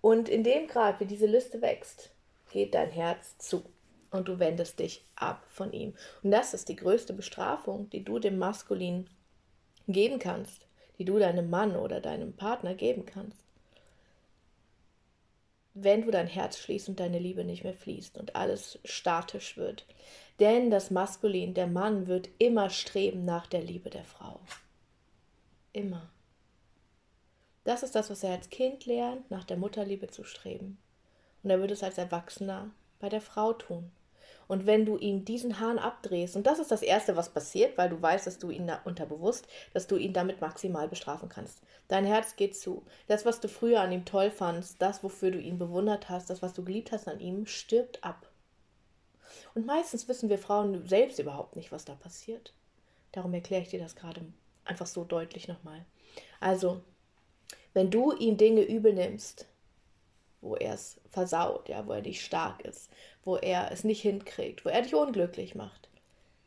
Und 0.00 0.28
in 0.28 0.44
dem 0.44 0.66
Grad, 0.68 1.00
wie 1.00 1.06
diese 1.06 1.26
Liste 1.26 1.60
wächst, 1.60 2.10
geht 2.50 2.74
dein 2.74 2.90
Herz 2.90 3.38
zu 3.38 3.64
und 4.10 4.28
du 4.28 4.38
wendest 4.38 4.78
dich 4.78 5.04
ab 5.16 5.44
von 5.48 5.72
ihm. 5.72 5.94
Und 6.22 6.30
das 6.30 6.54
ist 6.54 6.68
die 6.68 6.76
größte 6.76 7.12
Bestrafung, 7.12 7.90
die 7.90 8.04
du 8.04 8.18
dem 8.18 8.38
Maskulin 8.38 9.08
geben 9.86 10.18
kannst, 10.18 10.66
die 10.98 11.04
du 11.04 11.18
deinem 11.18 11.50
Mann 11.50 11.76
oder 11.76 12.00
deinem 12.00 12.32
Partner 12.32 12.74
geben 12.74 13.04
kannst. 13.06 13.44
Wenn 15.74 16.02
du 16.02 16.10
dein 16.10 16.26
Herz 16.26 16.58
schließt 16.58 16.88
und 16.88 17.00
deine 17.00 17.18
Liebe 17.18 17.44
nicht 17.44 17.62
mehr 17.62 17.74
fließt 17.74 18.18
und 18.18 18.34
alles 18.34 18.78
statisch 18.84 19.56
wird. 19.56 19.86
Denn 20.40 20.70
das 20.70 20.90
Maskulin, 20.90 21.54
der 21.54 21.68
Mann, 21.68 22.06
wird 22.08 22.28
immer 22.38 22.70
streben 22.70 23.24
nach 23.24 23.46
der 23.46 23.62
Liebe 23.62 23.90
der 23.90 24.04
Frau. 24.04 24.40
Immer. 25.72 26.10
Das 27.64 27.82
ist 27.82 27.94
das, 27.94 28.08
was 28.08 28.22
er 28.22 28.32
als 28.32 28.48
Kind 28.48 28.86
lernt, 28.86 29.30
nach 29.30 29.44
der 29.44 29.58
Mutterliebe 29.58 30.08
zu 30.08 30.24
streben. 30.24 30.78
Und 31.42 31.50
er 31.50 31.60
wird 31.60 31.70
es 31.70 31.82
als 31.82 31.98
Erwachsener 31.98 32.70
bei 32.98 33.08
der 33.08 33.20
Frau 33.20 33.52
tun. 33.52 33.90
Und 34.48 34.64
wenn 34.64 34.86
du 34.86 34.96
ihm 34.96 35.26
diesen 35.26 35.60
Hahn 35.60 35.78
abdrehst, 35.78 36.34
und 36.34 36.46
das 36.46 36.58
ist 36.58 36.70
das 36.70 36.80
Erste, 36.80 37.16
was 37.16 37.28
passiert, 37.28 37.76
weil 37.76 37.90
du 37.90 38.00
weißt, 38.00 38.26
dass 38.26 38.38
du 38.38 38.50
ihn 38.50 38.66
da 38.66 38.80
unterbewusst, 38.86 39.46
dass 39.74 39.86
du 39.86 39.96
ihn 39.96 40.14
damit 40.14 40.40
maximal 40.40 40.88
bestrafen 40.88 41.28
kannst. 41.28 41.60
Dein 41.88 42.06
Herz 42.06 42.36
geht 42.36 42.56
zu. 42.56 42.86
Das, 43.06 43.26
was 43.26 43.40
du 43.40 43.48
früher 43.48 43.82
an 43.82 43.92
ihm 43.92 44.06
toll 44.06 44.30
fandst, 44.30 44.80
das, 44.80 45.04
wofür 45.04 45.30
du 45.30 45.38
ihn 45.38 45.58
bewundert 45.58 46.08
hast, 46.08 46.30
das, 46.30 46.40
was 46.40 46.54
du 46.54 46.64
geliebt 46.64 46.92
hast 46.92 47.06
an 47.06 47.20
ihm, 47.20 47.44
stirbt 47.44 48.02
ab. 48.02 48.30
Und 49.54 49.66
meistens 49.66 50.08
wissen 50.08 50.30
wir 50.30 50.38
Frauen 50.38 50.88
selbst 50.88 51.18
überhaupt 51.18 51.54
nicht, 51.54 51.70
was 51.70 51.84
da 51.84 51.94
passiert. 51.94 52.54
Darum 53.12 53.34
erkläre 53.34 53.62
ich 53.62 53.68
dir 53.68 53.80
das 53.80 53.96
gerade 53.96 54.22
einfach 54.68 54.86
so 54.86 55.04
deutlich 55.04 55.48
nochmal. 55.48 55.84
Also, 56.40 56.82
wenn 57.74 57.90
du 57.90 58.12
ihm 58.12 58.36
Dinge 58.36 58.62
übel 58.62 58.92
nimmst, 58.92 59.46
wo 60.40 60.56
er 60.56 60.74
es 60.74 61.00
versaut, 61.10 61.68
ja, 61.68 61.86
wo 61.86 61.92
er 61.92 62.02
nicht 62.02 62.24
stark 62.24 62.62
ist, 62.64 62.90
wo 63.24 63.36
er 63.36 63.72
es 63.72 63.84
nicht 63.84 64.02
hinkriegt, 64.02 64.64
wo 64.64 64.68
er 64.68 64.82
dich 64.82 64.94
unglücklich 64.94 65.54
macht. 65.54 65.88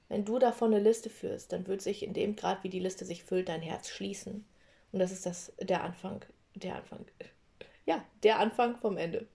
Wenn 0.07 0.25
du 0.25 0.39
davon 0.39 0.73
eine 0.73 0.83
Liste 0.83 1.09
führst, 1.09 1.51
dann 1.51 1.67
wird 1.67 1.81
sich 1.81 2.03
in 2.03 2.13
dem 2.13 2.35
Grad, 2.35 2.63
wie 2.63 2.69
die 2.69 2.79
Liste 2.79 3.05
sich 3.05 3.23
füllt, 3.23 3.49
dein 3.49 3.61
Herz 3.61 3.89
schließen. 3.89 4.45
Und 4.91 4.99
das 4.99 5.11
ist 5.11 5.25
das, 5.25 5.53
der 5.59 5.83
Anfang, 5.83 6.25
der 6.53 6.75
Anfang, 6.75 7.05
ja, 7.85 8.03
der 8.23 8.39
Anfang 8.39 8.77
vom 8.77 8.97
Ende. 8.97 9.27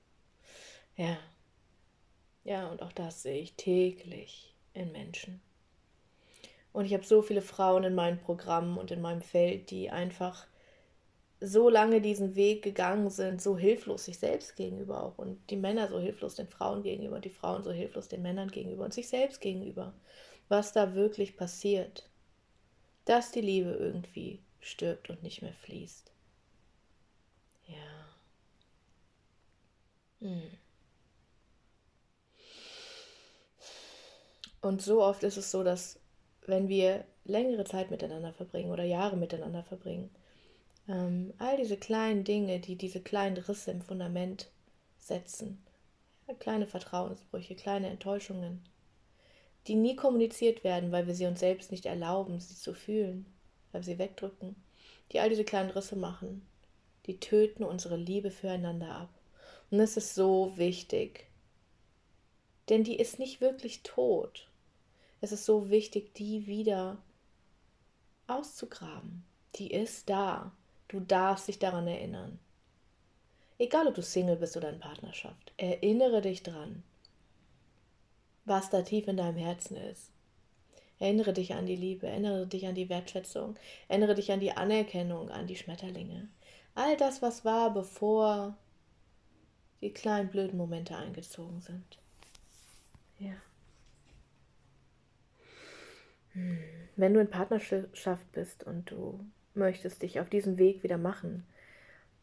Ja. 0.96 1.18
Ja, 2.44 2.68
und 2.68 2.82
auch 2.82 2.92
das 2.92 3.22
sehe 3.22 3.40
ich 3.40 3.54
täglich 3.54 4.54
in 4.72 4.92
Menschen. 4.92 5.40
Und 6.76 6.84
ich 6.84 6.92
habe 6.92 7.06
so 7.06 7.22
viele 7.22 7.40
Frauen 7.40 7.84
in 7.84 7.94
meinem 7.94 8.18
Programm 8.18 8.76
und 8.76 8.90
in 8.90 9.00
meinem 9.00 9.22
Feld, 9.22 9.70
die 9.70 9.88
einfach 9.88 10.46
so 11.40 11.70
lange 11.70 12.02
diesen 12.02 12.36
Weg 12.36 12.62
gegangen 12.62 13.08
sind, 13.08 13.40
so 13.40 13.56
hilflos 13.56 14.04
sich 14.04 14.18
selbst 14.18 14.56
gegenüber 14.56 15.02
auch 15.02 15.16
und 15.16 15.38
die 15.48 15.56
Männer 15.56 15.88
so 15.88 15.98
hilflos 15.98 16.34
den 16.34 16.48
Frauen 16.48 16.82
gegenüber, 16.82 17.18
die 17.18 17.30
Frauen 17.30 17.64
so 17.64 17.72
hilflos 17.72 18.08
den 18.08 18.20
Männern 18.20 18.50
gegenüber 18.50 18.84
und 18.84 18.92
sich 18.92 19.08
selbst 19.08 19.40
gegenüber, 19.40 19.94
was 20.50 20.74
da 20.74 20.94
wirklich 20.94 21.38
passiert, 21.38 22.10
dass 23.06 23.32
die 23.32 23.40
Liebe 23.40 23.70
irgendwie 23.70 24.42
stirbt 24.60 25.08
und 25.08 25.22
nicht 25.22 25.40
mehr 25.40 25.54
fließt. 25.54 26.12
Ja. 27.68 28.06
Hm. 30.20 30.50
Und 34.60 34.82
so 34.82 35.02
oft 35.02 35.22
ist 35.22 35.38
es 35.38 35.50
so, 35.50 35.64
dass 35.64 35.98
wenn 36.48 36.68
wir 36.68 37.04
längere 37.24 37.64
Zeit 37.64 37.90
miteinander 37.90 38.32
verbringen 38.32 38.70
oder 38.70 38.84
Jahre 38.84 39.16
miteinander 39.16 39.62
verbringen, 39.62 40.10
ähm, 40.88 41.32
all 41.38 41.56
diese 41.56 41.76
kleinen 41.76 42.24
Dinge, 42.24 42.60
die 42.60 42.76
diese 42.76 43.00
kleinen 43.00 43.36
Risse 43.36 43.72
im 43.72 43.82
Fundament 43.82 44.48
setzen, 44.98 45.62
kleine 46.38 46.66
Vertrauensbrüche, 46.66 47.54
kleine 47.54 47.88
Enttäuschungen, 47.88 48.62
die 49.66 49.74
nie 49.74 49.96
kommuniziert 49.96 50.64
werden, 50.64 50.92
weil 50.92 51.06
wir 51.06 51.14
sie 51.14 51.26
uns 51.26 51.40
selbst 51.40 51.70
nicht 51.70 51.86
erlauben, 51.86 52.40
sie 52.40 52.54
zu 52.54 52.74
fühlen, 52.74 53.26
weil 53.72 53.82
wir 53.82 53.86
sie 53.86 53.98
wegdrücken, 53.98 54.56
die 55.12 55.20
all 55.20 55.28
diese 55.28 55.44
kleinen 55.44 55.70
Risse 55.70 55.96
machen, 55.96 56.46
die 57.06 57.18
töten 57.18 57.64
unsere 57.64 57.96
Liebe 57.96 58.30
füreinander 58.30 58.92
ab. 58.92 59.10
Und 59.70 59.80
es 59.80 59.96
ist 59.96 60.14
so 60.14 60.52
wichtig, 60.56 61.26
denn 62.68 62.84
die 62.84 62.96
ist 62.96 63.18
nicht 63.18 63.40
wirklich 63.40 63.82
tot. 63.82 64.48
Es 65.20 65.32
ist 65.32 65.44
so 65.44 65.70
wichtig, 65.70 66.14
die 66.14 66.46
wieder 66.46 66.98
auszugraben. 68.26 69.24
Die 69.56 69.72
ist 69.72 70.08
da. 70.08 70.52
Du 70.88 71.00
darfst 71.00 71.48
dich 71.48 71.58
daran 71.58 71.86
erinnern. 71.86 72.38
Egal, 73.58 73.86
ob 73.86 73.94
du 73.94 74.02
Single 74.02 74.36
bist 74.36 74.56
oder 74.56 74.68
in 74.68 74.78
Partnerschaft, 74.78 75.52
erinnere 75.56 76.20
dich 76.20 76.42
dran, 76.42 76.82
was 78.44 78.68
da 78.68 78.82
tief 78.82 79.08
in 79.08 79.16
deinem 79.16 79.38
Herzen 79.38 79.76
ist. 79.76 80.10
Erinnere 80.98 81.32
dich 81.32 81.54
an 81.54 81.66
die 81.66 81.76
Liebe, 81.76 82.06
erinnere 82.06 82.46
dich 82.46 82.66
an 82.66 82.74
die 82.74 82.88
Wertschätzung, 82.88 83.56
erinnere 83.88 84.14
dich 84.14 84.30
an 84.32 84.40
die 84.40 84.52
Anerkennung, 84.52 85.30
an 85.30 85.46
die 85.46 85.56
Schmetterlinge. 85.56 86.28
All 86.74 86.96
das, 86.96 87.22
was 87.22 87.44
war, 87.44 87.72
bevor 87.72 88.56
die 89.80 89.92
kleinen 89.92 90.30
blöden 90.30 90.58
Momente 90.58 90.96
eingezogen 90.96 91.60
sind. 91.60 91.98
Ja. 93.18 93.34
Wenn 96.96 97.14
du 97.14 97.20
in 97.20 97.30
Partnerschaft 97.30 98.32
bist 98.32 98.64
und 98.64 98.90
du 98.90 99.20
möchtest 99.54 100.02
dich 100.02 100.20
auf 100.20 100.28
diesen 100.28 100.58
Weg 100.58 100.82
wieder 100.82 100.98
machen, 100.98 101.46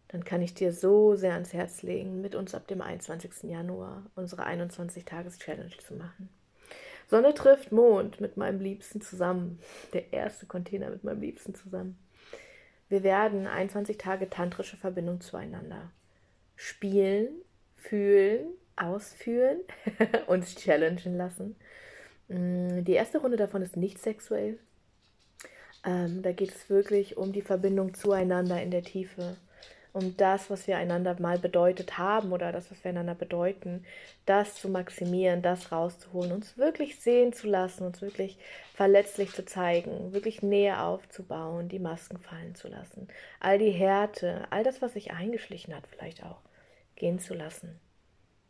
dann 0.07 0.23
kann 0.23 0.41
ich 0.41 0.53
dir 0.53 0.71
so 0.71 1.15
sehr 1.15 1.33
ans 1.33 1.53
Herz 1.53 1.81
legen, 1.81 2.21
mit 2.21 2.35
uns 2.35 2.53
ab 2.53 2.67
dem 2.67 2.81
21. 2.81 3.43
Januar 3.43 4.03
unsere 4.15 4.45
21-Tages-Challenge 4.45 5.77
zu 5.77 5.95
machen. 5.95 6.29
Sonne 7.07 7.33
trifft 7.33 7.71
Mond 7.71 8.21
mit 8.21 8.37
meinem 8.37 8.59
Liebsten 8.59 9.01
zusammen. 9.01 9.59
Der 9.93 10.13
erste 10.13 10.45
Container 10.45 10.89
mit 10.89 11.03
meinem 11.03 11.21
Liebsten 11.21 11.55
zusammen. 11.55 11.97
Wir 12.89 13.03
werden 13.03 13.47
21 13.47 13.97
Tage 13.97 14.29
tantrische 14.29 14.77
Verbindung 14.77 15.19
zueinander 15.21 15.91
spielen, 16.55 17.29
fühlen, 17.75 18.47
ausführen, 18.75 19.59
uns 20.27 20.55
challengen 20.55 21.17
lassen. 21.17 21.55
Mm, 22.33 22.83
die 22.83 22.93
erste 22.93 23.19
Runde 23.19 23.37
davon 23.37 23.61
ist 23.61 23.77
nicht 23.77 23.99
sexuell. 23.99 24.59
Ähm, 25.85 26.21
da 26.23 26.31
geht 26.31 26.49
es 26.51 26.69
wirklich 26.69 27.17
um 27.17 27.31
die 27.31 27.41
Verbindung 27.41 27.93
zueinander 27.93 28.61
in 28.61 28.71
der 28.71 28.83
Tiefe. 28.83 29.37
Um 29.91 30.17
das, 30.17 30.49
was 30.49 30.65
wir 30.65 30.77
einander 30.77 31.15
mal 31.19 31.37
bedeutet 31.37 31.99
haben 31.99 32.31
oder 32.31 32.51
das, 32.51 32.71
was 32.71 32.83
wir 32.83 32.89
einander 32.89 33.13
bedeuten, 33.13 33.85
das 34.25 34.55
zu 34.55 34.67
maximieren, 34.69 35.43
das 35.43 35.71
rauszuholen, 35.71 36.31
uns 36.31 36.57
wirklich 36.57 36.99
sehen 36.99 37.31
zu 37.31 37.47
lassen, 37.47 37.85
uns 37.85 38.01
wirklich 38.01 38.39
verletzlich 38.73 39.33
zu 39.33 39.45
zeigen, 39.45 40.11
wirklich 40.13 40.41
Nähe 40.41 40.81
aufzubauen, 40.81 41.69
die 41.69 41.77
Masken 41.77 42.17
fallen 42.17 42.55
zu 42.55 42.69
lassen, 42.69 43.07
all 43.39 43.59
die 43.59 43.69
Härte, 43.69 44.47
all 44.49 44.63
das, 44.63 44.81
was 44.81 44.93
sich 44.93 45.11
eingeschlichen 45.11 45.75
hat, 45.75 45.85
vielleicht 45.85 46.23
auch 46.23 46.39
gehen 46.95 47.19
zu 47.19 47.35
lassen. 47.35 47.79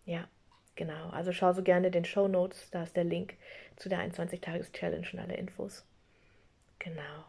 Ja, 0.05 0.27
genau. 0.75 1.09
Also 1.09 1.31
schau 1.31 1.53
so 1.53 1.63
gerne 1.63 1.91
den 1.91 2.05
Show 2.05 2.27
Notes, 2.27 2.69
da 2.71 2.83
ist 2.83 2.95
der 2.95 3.03
Link 3.03 3.35
zu 3.75 3.89
der 3.89 3.99
21-Tages-Challenge 3.99 5.07
und 5.13 5.19
alle 5.19 5.35
Infos. 5.35 5.85
Genau. 6.79 7.25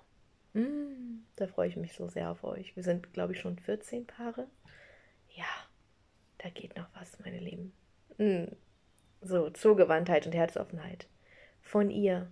Mm, 0.54 1.24
da 1.36 1.46
freue 1.46 1.68
ich 1.68 1.76
mich 1.76 1.92
so 1.94 2.08
sehr 2.08 2.30
auf 2.30 2.44
euch. 2.44 2.74
Wir 2.76 2.82
sind, 2.82 3.12
glaube 3.12 3.32
ich, 3.32 3.40
schon 3.40 3.58
14 3.58 4.06
Paare. 4.06 4.46
Ja, 5.34 5.44
da 6.38 6.48
geht 6.48 6.76
noch 6.76 6.86
was, 6.94 7.18
meine 7.20 7.38
Lieben. 7.38 7.72
Mm. 8.18 8.52
So, 9.20 9.50
Zugewandtheit 9.50 10.26
und 10.26 10.32
Herzoffenheit. 10.32 11.06
Von 11.62 11.90
ihr 11.90 12.30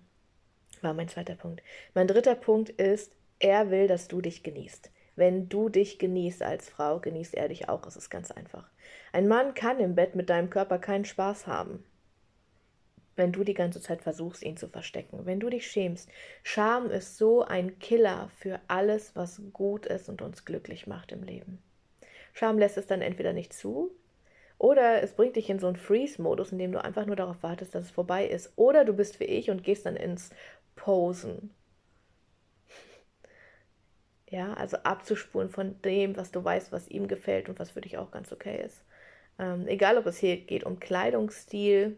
war 0.81 0.93
mein 0.93 1.09
zweiter 1.09 1.35
Punkt. 1.35 1.63
Mein 1.93 2.07
dritter 2.07 2.35
Punkt 2.35 2.69
ist, 2.69 3.11
er 3.39 3.71
will, 3.71 3.87
dass 3.87 4.07
du 4.07 4.21
dich 4.21 4.43
genießt. 4.43 4.91
Wenn 5.15 5.49
du 5.49 5.69
dich 5.69 5.99
genießt 5.99 6.41
als 6.41 6.69
Frau, 6.69 6.99
genießt 6.99 7.35
er 7.35 7.49
dich 7.49 7.69
auch. 7.69 7.85
Es 7.85 7.95
ist 7.95 8.09
ganz 8.09 8.31
einfach. 8.31 8.69
Ein 9.11 9.27
Mann 9.27 9.53
kann 9.53 9.79
im 9.79 9.95
Bett 9.95 10.15
mit 10.15 10.29
deinem 10.29 10.49
Körper 10.49 10.79
keinen 10.79 11.05
Spaß 11.05 11.47
haben 11.47 11.83
wenn 13.15 13.31
du 13.31 13.43
die 13.43 13.53
ganze 13.53 13.81
Zeit 13.81 14.01
versuchst, 14.01 14.43
ihn 14.43 14.57
zu 14.57 14.67
verstecken, 14.67 15.25
wenn 15.25 15.39
du 15.39 15.49
dich 15.49 15.67
schämst. 15.67 16.09
Scham 16.41 16.89
ist 16.89 17.17
so 17.17 17.43
ein 17.43 17.79
Killer 17.79 18.29
für 18.37 18.59
alles, 18.67 19.15
was 19.15 19.41
gut 19.51 19.85
ist 19.85 20.09
und 20.09 20.21
uns 20.21 20.45
glücklich 20.45 20.87
macht 20.87 21.11
im 21.11 21.23
Leben. 21.23 21.61
Scham 22.33 22.57
lässt 22.57 22.77
es 22.77 22.87
dann 22.87 23.01
entweder 23.01 23.33
nicht 23.33 23.53
zu, 23.53 23.91
oder 24.57 25.03
es 25.03 25.13
bringt 25.13 25.35
dich 25.35 25.49
in 25.49 25.59
so 25.59 25.67
einen 25.67 25.75
Freeze-Modus, 25.75 26.51
in 26.51 26.57
dem 26.57 26.71
du 26.71 26.83
einfach 26.83 27.05
nur 27.05 27.15
darauf 27.15 27.43
wartest, 27.43 27.75
dass 27.75 27.85
es 27.85 27.91
vorbei 27.91 28.25
ist. 28.25 28.53
Oder 28.55 28.85
du 28.85 28.93
bist 28.93 29.19
wie 29.19 29.25
ich 29.25 29.49
und 29.49 29.63
gehst 29.63 29.85
dann 29.85 29.97
ins 29.97 30.29
Posen. 30.75 31.51
Ja, 34.33 34.55
also 34.55 34.77
abzuspulen 34.77 35.47
von 35.51 35.79
dem, 35.83 36.17
was 36.17 36.31
du 36.31 36.43
weißt, 36.43 36.71
was 36.71 36.87
ihm 36.87 37.07
gefällt 37.07 37.49
und 37.49 37.59
was 37.59 37.69
für 37.69 37.81
dich 37.81 37.99
auch 37.99 38.09
ganz 38.09 38.31
okay 38.31 38.63
ist. 38.65 38.81
Ähm, 39.37 39.67
egal, 39.67 39.95
ob 39.99 40.07
es 40.07 40.17
hier 40.17 40.37
geht 40.37 40.63
um 40.63 40.79
Kleidungsstil, 40.79 41.97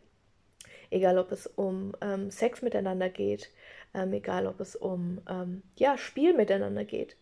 egal 0.89 1.17
ob 1.17 1.31
es 1.31 1.47
um 1.47 1.93
ähm, 2.01 2.29
Sex 2.31 2.61
miteinander 2.61 3.07
geht, 3.07 3.51
ähm, 3.93 4.11
egal 4.11 4.47
ob 4.47 4.59
es 4.59 4.75
um 4.75 5.21
ähm, 5.29 5.63
ja, 5.77 5.97
Spiel 5.97 6.33
miteinander 6.33 6.83
geht. 6.83 7.15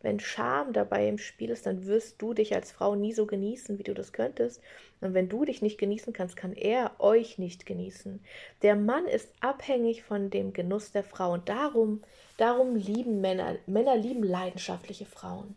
Wenn 0.00 0.20
Scham 0.20 0.72
dabei 0.72 1.08
im 1.08 1.18
Spiel 1.18 1.50
ist, 1.50 1.66
dann 1.66 1.86
wirst 1.86 2.22
du 2.22 2.32
dich 2.32 2.54
als 2.54 2.70
Frau 2.70 2.94
nie 2.94 3.12
so 3.12 3.26
genießen, 3.26 3.78
wie 3.78 3.82
du 3.82 3.94
das 3.94 4.12
könntest. 4.12 4.60
Und 5.00 5.12
wenn 5.12 5.28
du 5.28 5.44
dich 5.44 5.60
nicht 5.60 5.76
genießen 5.76 6.12
kannst, 6.12 6.36
kann 6.36 6.52
er 6.52 6.92
euch 7.00 7.38
nicht 7.38 7.66
genießen. 7.66 8.20
Der 8.62 8.76
Mann 8.76 9.06
ist 9.06 9.28
abhängig 9.40 10.04
von 10.04 10.30
dem 10.30 10.52
Genuss 10.52 10.92
der 10.92 11.02
Frau. 11.02 11.32
Und 11.32 11.48
darum, 11.48 12.02
darum 12.36 12.76
lieben 12.76 13.20
Männer, 13.20 13.56
Männer 13.66 13.96
lieben 13.96 14.22
leidenschaftliche 14.22 15.06
Frauen, 15.06 15.56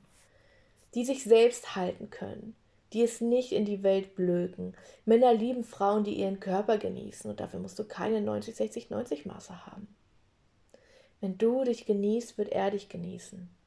die 0.96 1.06
sich 1.06 1.24
selbst 1.24 1.76
halten 1.76 2.10
können, 2.10 2.56
die 2.94 3.04
es 3.04 3.22
nicht 3.22 3.52
in 3.52 3.66
die 3.66 3.84
Welt 3.84 4.16
blöken. 4.16 4.76
Männer 5.06 5.36
lieben 5.36 5.64
Frauen, 5.64 6.04
die 6.04 6.16
ihren 6.16 6.40
Körper 6.40 6.80
genießen 6.80 7.30
und 7.30 7.40
dafür 7.40 7.60
musst 7.60 7.78
du 7.78 7.84
keine 7.84 8.22
90, 8.22 8.56
60, 8.56 8.90
90 8.90 9.28
Maße 9.28 9.68
haben. 9.68 9.88
Wenn 11.20 11.38
du 11.38 11.64
dich 11.64 11.86
genießt, 11.86 12.40
wird 12.40 12.50
er 12.50 12.72
dich 12.72 12.90
genießen. 12.90 13.61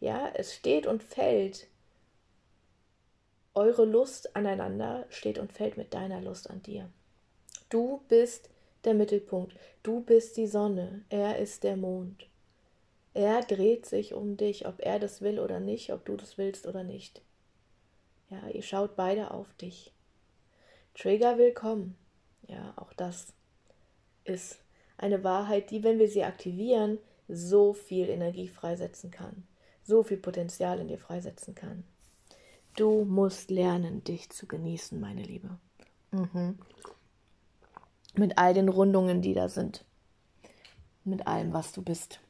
Ja, 0.00 0.30
es 0.34 0.54
steht 0.54 0.86
und 0.86 1.02
fällt. 1.02 1.66
Eure 3.54 3.84
Lust 3.84 4.36
aneinander 4.36 5.06
steht 5.08 5.38
und 5.38 5.52
fällt 5.52 5.76
mit 5.76 5.94
deiner 5.94 6.20
Lust 6.20 6.48
an 6.50 6.62
dir. 6.62 6.88
Du 7.68 8.02
bist 8.08 8.50
der 8.84 8.94
Mittelpunkt. 8.94 9.56
Du 9.82 10.00
bist 10.00 10.36
die 10.36 10.46
Sonne. 10.46 11.04
Er 11.08 11.38
ist 11.38 11.64
der 11.64 11.76
Mond. 11.76 12.28
Er 13.14 13.42
dreht 13.42 13.86
sich 13.86 14.14
um 14.14 14.36
dich, 14.36 14.66
ob 14.66 14.80
er 14.80 15.00
das 15.00 15.22
will 15.22 15.40
oder 15.40 15.58
nicht, 15.58 15.92
ob 15.92 16.04
du 16.04 16.16
das 16.16 16.38
willst 16.38 16.66
oder 16.66 16.84
nicht. 16.84 17.20
Ja, 18.30 18.46
ihr 18.48 18.62
schaut 18.62 18.94
beide 18.94 19.32
auf 19.32 19.52
dich. 19.54 19.92
Trigger 20.94 21.38
willkommen. 21.38 21.96
Ja, 22.46 22.74
auch 22.76 22.92
das 22.92 23.32
ist 24.24 24.60
eine 24.96 25.24
Wahrheit, 25.24 25.70
die, 25.70 25.82
wenn 25.82 25.98
wir 25.98 26.08
sie 26.08 26.24
aktivieren, 26.24 26.98
so 27.28 27.72
viel 27.72 28.08
Energie 28.08 28.48
freisetzen 28.48 29.10
kann, 29.10 29.46
so 29.88 30.02
viel 30.02 30.18
Potenzial 30.18 30.78
in 30.78 30.88
dir 30.88 30.98
freisetzen 30.98 31.54
kann. 31.54 31.82
Du 32.76 33.04
musst 33.04 33.50
lernen, 33.50 34.04
dich 34.04 34.28
zu 34.30 34.46
genießen, 34.46 35.00
meine 35.00 35.22
Liebe. 35.22 35.58
Mhm. 36.12 36.58
Mit 38.14 38.36
all 38.36 38.52
den 38.52 38.68
Rundungen, 38.68 39.22
die 39.22 39.32
da 39.32 39.48
sind. 39.48 39.84
Mit 41.04 41.26
allem, 41.26 41.54
was 41.54 41.72
du 41.72 41.82
bist. 41.82 42.20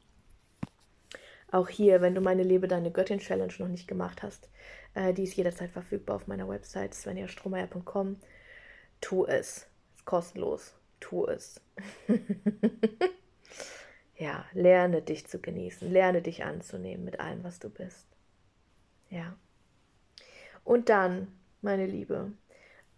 Auch 1.51 1.67
hier, 1.67 2.01
wenn 2.01 2.15
du 2.15 2.21
meine 2.21 2.43
Liebe, 2.43 2.67
deine 2.67 2.91
Göttin 2.91 3.19
Challenge 3.19 3.53
noch 3.59 3.67
nicht 3.67 3.87
gemacht 3.87 4.23
hast, 4.23 4.49
äh, 4.93 5.13
die 5.13 5.23
ist 5.23 5.35
jederzeit 5.35 5.71
verfügbar 5.71 6.15
auf 6.15 6.27
meiner 6.27 6.47
Website 6.47 6.93
svenjastrohmeier.com. 6.93 8.17
Tu 9.01 9.25
es. 9.25 9.67
Ist 9.97 10.05
kostenlos. 10.05 10.75
Tu 11.01 11.25
es. 11.25 11.59
ja, 14.19 14.45
lerne 14.53 15.01
dich 15.01 15.27
zu 15.27 15.39
genießen, 15.39 15.89
lerne 15.89 16.21
dich 16.21 16.43
anzunehmen 16.43 17.05
mit 17.05 17.19
allem, 17.19 17.43
was 17.43 17.59
du 17.59 17.69
bist. 17.69 18.05
Ja. 19.09 19.35
Und 20.65 20.89
dann, 20.89 21.29
meine 21.61 21.85
Liebe, 21.85 22.33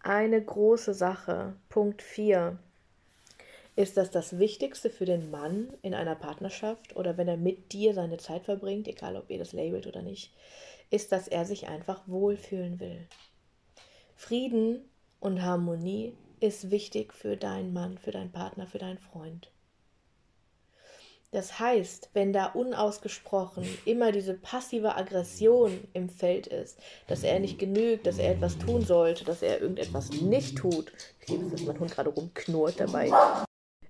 eine 0.00 0.42
große 0.44 0.94
Sache, 0.94 1.54
Punkt 1.68 2.02
4, 2.02 2.58
ist, 3.76 3.96
dass 3.96 4.10
das 4.10 4.38
Wichtigste 4.38 4.90
für 4.90 5.04
den 5.04 5.30
Mann 5.30 5.72
in 5.80 5.94
einer 5.94 6.16
Partnerschaft 6.16 6.94
oder 6.96 7.16
wenn 7.16 7.28
er 7.28 7.38
mit 7.38 7.72
dir 7.72 7.94
seine 7.94 8.18
Zeit 8.18 8.44
verbringt, 8.44 8.88
egal 8.88 9.16
ob 9.16 9.30
ihr 9.30 9.38
das 9.38 9.52
labelt 9.52 9.86
oder 9.86 10.02
nicht, 10.02 10.34
ist, 10.90 11.12
dass 11.12 11.28
er 11.28 11.46
sich 11.46 11.68
einfach 11.68 12.02
wohlfühlen 12.06 12.80
will. 12.80 13.06
Frieden 14.16 14.84
und 15.20 15.40
Harmonie 15.40 16.14
ist 16.40 16.70
wichtig 16.70 17.14
für 17.14 17.36
deinen 17.36 17.72
Mann, 17.72 17.96
für 17.96 18.10
deinen 18.10 18.32
Partner, 18.32 18.66
für 18.66 18.78
deinen 18.78 18.98
Freund. 18.98 19.50
Das 21.32 21.58
heißt, 21.58 22.10
wenn 22.12 22.34
da 22.34 22.46
unausgesprochen 22.46 23.66
immer 23.86 24.12
diese 24.12 24.34
passive 24.34 24.96
Aggression 24.96 25.72
im 25.94 26.10
Feld 26.10 26.46
ist, 26.46 26.78
dass 27.06 27.24
er 27.24 27.40
nicht 27.40 27.58
genügt, 27.58 28.06
dass 28.06 28.18
er 28.18 28.32
etwas 28.32 28.58
tun 28.58 28.82
sollte, 28.82 29.24
dass 29.24 29.40
er 29.40 29.62
irgendetwas 29.62 30.10
nicht 30.12 30.58
tut. 30.58 30.92
Ich 31.20 31.28
liebe 31.28 31.46
es, 31.46 31.52
dass 31.52 31.62
mein 31.62 31.80
Hund 31.80 31.90
gerade 31.90 32.10
rumknurrt 32.10 32.80
dabei. 32.80 33.10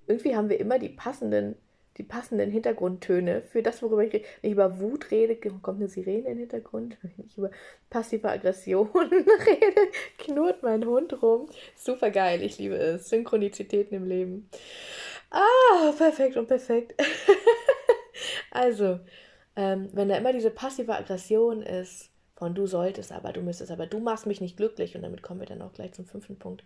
Irgendwie 0.06 0.36
haben 0.36 0.50
wir 0.50 0.60
immer 0.60 0.78
die 0.78 0.88
passenden, 0.88 1.56
die 1.98 2.04
passenden 2.04 2.48
Hintergrundtöne 2.52 3.42
für 3.42 3.64
das, 3.64 3.82
worüber 3.82 4.04
ich 4.04 4.12
rede. 4.12 4.24
Wenn 4.40 4.50
ich 4.50 4.54
über 4.54 4.78
Wut 4.78 5.10
rede, 5.10 5.34
kommt 5.34 5.80
eine 5.80 5.88
Sirene 5.88 6.28
im 6.28 6.38
Hintergrund. 6.38 6.96
Wenn 7.02 7.26
ich 7.26 7.36
über 7.36 7.50
passive 7.90 8.28
Aggression 8.30 8.88
rede, 8.96 9.80
knurrt 10.18 10.62
mein 10.62 10.86
Hund 10.86 11.20
rum. 11.20 11.48
Super 11.74 12.12
geil, 12.12 12.40
ich 12.42 12.58
liebe 12.58 12.76
es. 12.76 13.08
Synchronizitäten 13.08 13.96
im 13.96 14.06
Leben. 14.06 14.48
Ah, 15.32 15.92
perfekt 15.96 16.36
und 16.36 16.46
perfekt. 16.46 16.94
also, 18.50 19.00
ähm, 19.56 19.88
wenn 19.92 20.08
da 20.10 20.16
immer 20.16 20.32
diese 20.32 20.50
passive 20.50 20.94
Aggression 20.94 21.62
ist, 21.62 22.10
von 22.36 22.54
du 22.54 22.66
solltest 22.66 23.12
aber, 23.12 23.32
du 23.32 23.40
müsstest 23.40 23.70
aber, 23.70 23.86
du 23.86 23.98
machst 23.98 24.26
mich 24.26 24.42
nicht 24.42 24.58
glücklich, 24.58 24.94
und 24.94 25.02
damit 25.02 25.22
kommen 25.22 25.40
wir 25.40 25.46
dann 25.46 25.62
auch 25.62 25.72
gleich 25.72 25.92
zum 25.94 26.04
fünften 26.04 26.38
Punkt. 26.38 26.64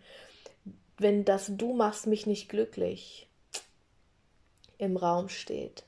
Wenn 0.98 1.24
das 1.24 1.56
du 1.56 1.74
machst 1.74 2.08
mich 2.08 2.26
nicht 2.26 2.48
glücklich 2.48 3.28
im 4.78 4.96
Raum 4.96 5.28
steht 5.28 5.84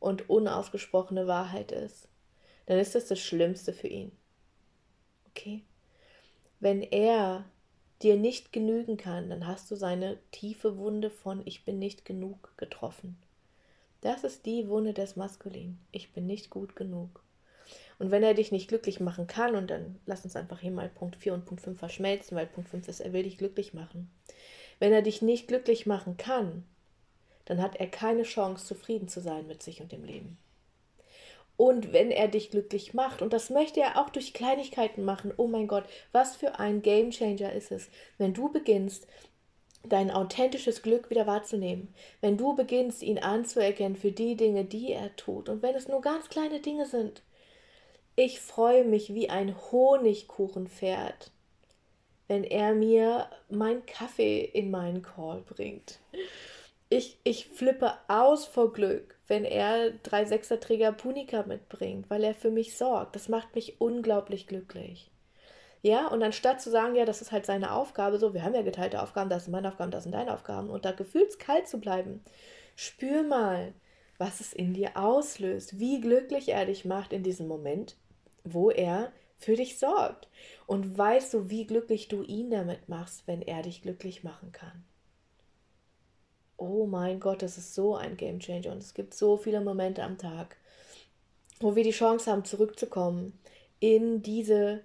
und 0.00 0.28
unausgesprochene 0.28 1.28
Wahrheit 1.28 1.70
ist, 1.70 2.08
dann 2.66 2.78
ist 2.78 2.96
das 2.96 3.06
das 3.06 3.20
Schlimmste 3.20 3.72
für 3.72 3.88
ihn. 3.88 4.10
Okay? 5.28 5.62
Wenn 6.58 6.82
er 6.82 7.44
dir 8.02 8.16
nicht 8.16 8.52
genügen 8.52 8.96
kann, 8.96 9.30
dann 9.30 9.46
hast 9.46 9.70
du 9.70 9.76
seine 9.76 10.18
tiefe 10.30 10.78
Wunde 10.78 11.10
von 11.10 11.42
Ich 11.44 11.64
bin 11.64 11.78
nicht 11.78 12.04
genug 12.04 12.56
getroffen. 12.56 13.16
Das 14.00 14.24
ist 14.24 14.46
die 14.46 14.68
Wunde 14.68 14.92
des 14.92 15.16
Maskulin. 15.16 15.78
Ich 15.92 16.12
bin 16.12 16.26
nicht 16.26 16.50
gut 16.50 16.74
genug. 16.74 17.22
Und 17.98 18.10
wenn 18.10 18.22
er 18.22 18.34
dich 18.34 18.50
nicht 18.50 18.68
glücklich 18.68 18.98
machen 18.98 19.28
kann, 19.28 19.54
und 19.54 19.70
dann 19.70 20.00
lass 20.06 20.24
uns 20.24 20.34
einfach 20.34 20.58
hier 20.58 20.72
mal 20.72 20.88
Punkt 20.88 21.16
4 21.16 21.34
und 21.34 21.44
Punkt 21.44 21.62
5 21.62 21.78
verschmelzen, 21.78 22.36
weil 22.36 22.46
Punkt 22.46 22.68
5 22.68 22.88
ist, 22.88 23.00
er 23.00 23.12
will 23.12 23.22
dich 23.22 23.38
glücklich 23.38 23.74
machen. 23.74 24.10
Wenn 24.80 24.92
er 24.92 25.02
dich 25.02 25.22
nicht 25.22 25.46
glücklich 25.46 25.86
machen 25.86 26.16
kann, 26.16 26.64
dann 27.44 27.62
hat 27.62 27.76
er 27.76 27.86
keine 27.86 28.24
Chance, 28.24 28.66
zufrieden 28.66 29.06
zu 29.06 29.20
sein 29.20 29.46
mit 29.46 29.62
sich 29.62 29.80
und 29.80 29.92
dem 29.92 30.04
Leben. 30.04 30.36
Und 31.62 31.92
wenn 31.92 32.10
er 32.10 32.26
dich 32.26 32.50
glücklich 32.50 32.92
macht, 32.92 33.22
und 33.22 33.32
das 33.32 33.48
möchte 33.48 33.78
er 33.78 33.96
auch 33.96 34.10
durch 34.10 34.34
Kleinigkeiten 34.34 35.04
machen, 35.04 35.32
oh 35.36 35.46
mein 35.46 35.68
Gott, 35.68 35.84
was 36.10 36.34
für 36.34 36.58
ein 36.58 36.82
Gamechanger 36.82 37.52
ist 37.52 37.70
es, 37.70 37.88
wenn 38.18 38.34
du 38.34 38.50
beginnst, 38.50 39.06
dein 39.84 40.10
authentisches 40.10 40.82
Glück 40.82 41.08
wieder 41.08 41.28
wahrzunehmen, 41.28 41.94
wenn 42.20 42.36
du 42.36 42.56
beginnst, 42.56 43.04
ihn 43.04 43.20
anzuerkennen 43.20 43.94
für 43.94 44.10
die 44.10 44.34
Dinge, 44.34 44.64
die 44.64 44.90
er 44.90 45.14
tut, 45.14 45.48
und 45.48 45.62
wenn 45.62 45.76
es 45.76 45.86
nur 45.86 46.00
ganz 46.00 46.28
kleine 46.28 46.58
Dinge 46.58 46.84
sind. 46.86 47.22
Ich 48.16 48.40
freue 48.40 48.84
mich 48.84 49.14
wie 49.14 49.30
ein 49.30 49.54
Honigkuchenpferd, 49.70 51.30
wenn 52.26 52.42
er 52.42 52.74
mir 52.74 53.30
mein 53.48 53.86
Kaffee 53.86 54.40
in 54.40 54.72
meinen 54.72 55.02
Call 55.02 55.42
bringt. 55.42 56.00
Ich, 56.92 57.18
ich 57.24 57.46
flippe 57.46 57.94
aus 58.06 58.44
vor 58.44 58.70
Glück, 58.74 59.18
wenn 59.26 59.46
er 59.46 59.92
drei 60.02 60.26
Sechserträger 60.26 60.92
Punika 60.92 61.42
mitbringt, 61.44 62.10
weil 62.10 62.22
er 62.22 62.34
für 62.34 62.50
mich 62.50 62.76
sorgt. 62.76 63.16
Das 63.16 63.30
macht 63.30 63.54
mich 63.54 63.80
unglaublich 63.80 64.46
glücklich. 64.46 65.10
Ja, 65.80 66.08
und 66.08 66.22
anstatt 66.22 66.60
zu 66.60 66.68
sagen, 66.68 66.94
ja, 66.94 67.06
das 67.06 67.22
ist 67.22 67.32
halt 67.32 67.46
seine 67.46 67.72
Aufgabe, 67.72 68.18
so, 68.18 68.34
wir 68.34 68.42
haben 68.42 68.54
ja 68.54 68.60
geteilte 68.60 69.00
Aufgaben, 69.00 69.30
das 69.30 69.44
sind 69.44 69.52
meine 69.52 69.68
Aufgaben, 69.68 69.90
das 69.90 70.02
sind 70.02 70.12
deine 70.12 70.34
Aufgaben, 70.34 70.68
und 70.68 70.84
da 70.84 70.92
gefühlskalt 70.92 71.66
zu 71.66 71.80
bleiben, 71.80 72.22
spür 72.76 73.22
mal, 73.22 73.72
was 74.18 74.40
es 74.40 74.52
in 74.52 74.74
dir 74.74 74.94
auslöst, 74.94 75.80
wie 75.80 75.98
glücklich 75.98 76.50
er 76.50 76.66
dich 76.66 76.84
macht 76.84 77.14
in 77.14 77.22
diesem 77.22 77.48
Moment, 77.48 77.96
wo 78.44 78.70
er 78.70 79.12
für 79.38 79.56
dich 79.56 79.78
sorgt. 79.78 80.28
Und 80.66 80.98
weißt 80.98 81.32
du, 81.32 81.48
wie 81.48 81.66
glücklich 81.66 82.08
du 82.08 82.22
ihn 82.22 82.50
damit 82.50 82.90
machst, 82.90 83.26
wenn 83.26 83.40
er 83.40 83.62
dich 83.62 83.80
glücklich 83.80 84.24
machen 84.24 84.52
kann 84.52 84.84
oh 86.62 86.86
mein 86.86 87.20
Gott, 87.20 87.42
das 87.42 87.58
ist 87.58 87.74
so 87.74 87.96
ein 87.96 88.16
Game 88.16 88.38
Changer 88.38 88.72
und 88.72 88.78
es 88.78 88.94
gibt 88.94 89.14
so 89.14 89.36
viele 89.36 89.60
Momente 89.60 90.02
am 90.02 90.18
Tag, 90.18 90.56
wo 91.60 91.76
wir 91.76 91.84
die 91.84 91.90
Chance 91.90 92.30
haben, 92.30 92.44
zurückzukommen 92.44 93.38
in 93.80 94.22
diese, 94.22 94.84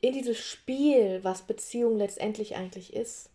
in 0.00 0.12
dieses 0.12 0.38
Spiel, 0.38 1.22
was 1.22 1.42
Beziehung 1.42 1.96
letztendlich 1.96 2.56
eigentlich 2.56 2.92
ist. 2.94 3.30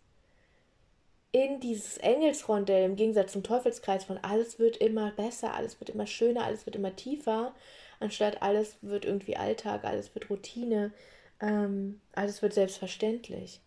In 1.32 1.60
dieses 1.60 1.96
Engelsrondell 1.98 2.84
im 2.84 2.96
Gegensatz 2.96 3.32
zum 3.32 3.42
Teufelskreis 3.42 4.04
von 4.04 4.18
alles 4.18 4.58
wird 4.58 4.76
immer 4.76 5.12
besser, 5.12 5.54
alles 5.54 5.80
wird 5.80 5.90
immer 5.90 6.06
schöner, 6.06 6.44
alles 6.44 6.66
wird 6.66 6.76
immer 6.76 6.96
tiefer, 6.96 7.54
anstatt 8.00 8.42
alles 8.42 8.76
wird 8.82 9.04
irgendwie 9.04 9.36
Alltag, 9.36 9.84
alles 9.84 10.14
wird 10.14 10.28
Routine, 10.28 10.92
ähm, 11.40 12.00
alles 12.12 12.42
wird 12.42 12.52
selbstverständlich. 12.52 13.60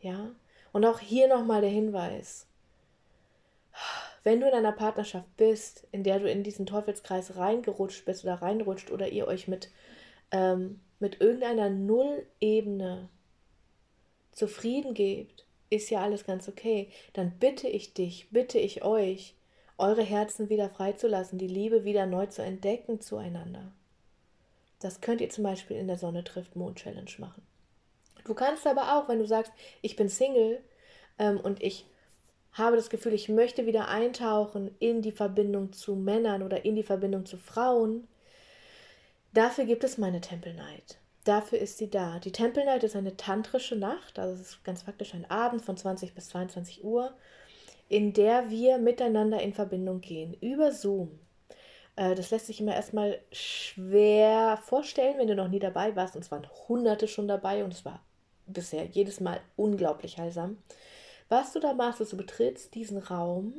Ja? 0.00 0.30
Und 0.72 0.84
auch 0.84 0.98
hier 0.98 1.28
nochmal 1.28 1.60
der 1.60 1.70
Hinweis 1.70 2.45
wenn 4.24 4.40
du 4.40 4.48
in 4.48 4.54
einer 4.54 4.72
Partnerschaft 4.72 5.36
bist, 5.36 5.86
in 5.92 6.02
der 6.02 6.18
du 6.18 6.30
in 6.30 6.42
diesen 6.42 6.66
Teufelskreis 6.66 7.36
reingerutscht 7.36 8.04
bist 8.04 8.24
oder 8.24 8.34
reinrutscht 8.34 8.90
oder 8.90 9.08
ihr 9.08 9.28
euch 9.28 9.46
mit, 9.46 9.70
ähm, 10.32 10.80
mit 10.98 11.20
irgendeiner 11.20 11.70
Nullebene 11.70 13.08
zufrieden 14.32 14.94
gebt, 14.94 15.46
ist 15.70 15.90
ja 15.90 16.02
alles 16.02 16.24
ganz 16.24 16.48
okay. 16.48 16.90
Dann 17.12 17.38
bitte 17.38 17.68
ich 17.68 17.94
dich, 17.94 18.28
bitte 18.30 18.58
ich 18.58 18.82
euch, 18.82 19.34
eure 19.78 20.02
Herzen 20.02 20.48
wieder 20.48 20.70
freizulassen, 20.70 21.38
die 21.38 21.46
Liebe 21.46 21.84
wieder 21.84 22.06
neu 22.06 22.26
zu 22.26 22.42
entdecken 22.42 23.00
zueinander. 23.00 23.72
Das 24.80 25.00
könnt 25.00 25.20
ihr 25.20 25.30
zum 25.30 25.44
Beispiel 25.44 25.76
in 25.76 25.86
der 25.86 25.98
Sonne 25.98 26.24
trifft 26.24 26.56
Mond 26.56 26.78
Challenge 26.78 27.10
machen. 27.18 27.42
Du 28.24 28.34
kannst 28.34 28.66
aber 28.66 28.96
auch, 28.96 29.08
wenn 29.08 29.18
du 29.18 29.26
sagst, 29.26 29.52
ich 29.82 29.96
bin 29.96 30.08
Single 30.08 30.60
ähm, 31.18 31.38
und 31.40 31.62
ich 31.62 31.86
habe 32.56 32.76
das 32.76 32.90
Gefühl, 32.90 33.12
ich 33.12 33.28
möchte 33.28 33.66
wieder 33.66 33.88
eintauchen 33.88 34.70
in 34.78 35.02
die 35.02 35.12
Verbindung 35.12 35.72
zu 35.72 35.94
Männern 35.94 36.42
oder 36.42 36.64
in 36.64 36.74
die 36.74 36.82
Verbindung 36.82 37.26
zu 37.26 37.36
Frauen. 37.36 38.08
Dafür 39.34 39.66
gibt 39.66 39.84
es 39.84 39.98
meine 39.98 40.20
Temple 40.20 40.54
Night. 40.54 40.98
Dafür 41.24 41.58
ist 41.58 41.78
sie 41.78 41.90
da. 41.90 42.18
Die 42.18 42.32
Temple 42.32 42.64
Night 42.64 42.84
ist 42.84 42.96
eine 42.96 43.16
tantrische 43.16 43.76
Nacht, 43.76 44.18
also 44.18 44.34
es 44.34 44.48
ist 44.50 44.64
ganz 44.64 44.82
faktisch 44.82 45.12
ein 45.12 45.30
Abend 45.30 45.62
von 45.62 45.76
20 45.76 46.14
bis 46.14 46.28
22 46.28 46.84
Uhr, 46.84 47.12
in 47.88 48.12
der 48.12 48.48
wir 48.48 48.78
miteinander 48.78 49.40
in 49.42 49.52
Verbindung 49.52 50.00
gehen, 50.00 50.34
über 50.40 50.72
Zoom. 50.72 51.18
Äh, 51.96 52.14
das 52.14 52.30
lässt 52.30 52.46
sich 52.46 52.60
immer 52.60 52.74
erstmal 52.74 53.18
schwer 53.32 54.58
vorstellen, 54.64 55.18
wenn 55.18 55.28
du 55.28 55.34
noch 55.34 55.48
nie 55.48 55.58
dabei 55.58 55.94
warst. 55.96 56.14
Und 56.14 56.22
es 56.22 56.30
waren 56.30 56.46
Hunderte 56.68 57.08
schon 57.08 57.28
dabei 57.28 57.64
und 57.64 57.74
es 57.74 57.84
war 57.84 58.00
bisher 58.46 58.84
jedes 58.84 59.20
Mal 59.20 59.40
unglaublich 59.56 60.18
heilsam 60.18 60.58
Was 61.28 61.52
du 61.52 61.60
da 61.60 61.74
machst, 61.74 62.00
ist, 62.00 62.12
du 62.12 62.16
betrittst 62.16 62.74
diesen 62.74 62.98
Raum 62.98 63.54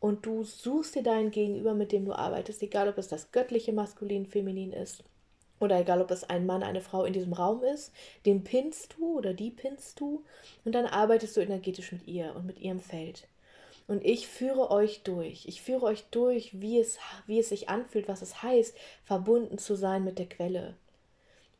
und 0.00 0.24
du 0.24 0.42
suchst 0.42 0.94
dir 0.94 1.02
dein 1.02 1.30
Gegenüber, 1.30 1.74
mit 1.74 1.92
dem 1.92 2.04
du 2.06 2.12
arbeitest, 2.12 2.62
egal 2.62 2.88
ob 2.88 2.98
es 2.98 3.08
das 3.08 3.30
göttliche 3.30 3.72
Maskulin, 3.72 4.26
Feminin 4.26 4.72
ist 4.72 5.04
oder 5.60 5.78
egal 5.78 6.00
ob 6.00 6.10
es 6.10 6.24
ein 6.24 6.46
Mann, 6.46 6.62
eine 6.62 6.80
Frau 6.80 7.04
in 7.04 7.12
diesem 7.12 7.34
Raum 7.34 7.62
ist, 7.62 7.92
den 8.24 8.42
pinnst 8.42 8.96
du 8.96 9.18
oder 9.18 9.34
die 9.34 9.50
pinnst 9.50 10.00
du 10.00 10.24
und 10.64 10.74
dann 10.74 10.86
arbeitest 10.86 11.36
du 11.36 11.40
energetisch 11.40 11.92
mit 11.92 12.08
ihr 12.08 12.34
und 12.34 12.46
mit 12.46 12.58
ihrem 12.58 12.80
Feld. 12.80 13.28
Und 13.86 14.04
ich 14.04 14.26
führe 14.26 14.70
euch 14.70 15.02
durch. 15.02 15.46
Ich 15.46 15.60
führe 15.60 15.84
euch 15.86 16.04
durch, 16.10 16.60
wie 16.60 16.78
es, 16.78 16.98
wie 17.26 17.38
es 17.38 17.50
sich 17.50 17.68
anfühlt, 17.68 18.08
was 18.08 18.22
es 18.22 18.42
heißt, 18.42 18.74
verbunden 19.04 19.58
zu 19.58 19.74
sein 19.74 20.04
mit 20.04 20.18
der 20.18 20.28
Quelle. 20.28 20.76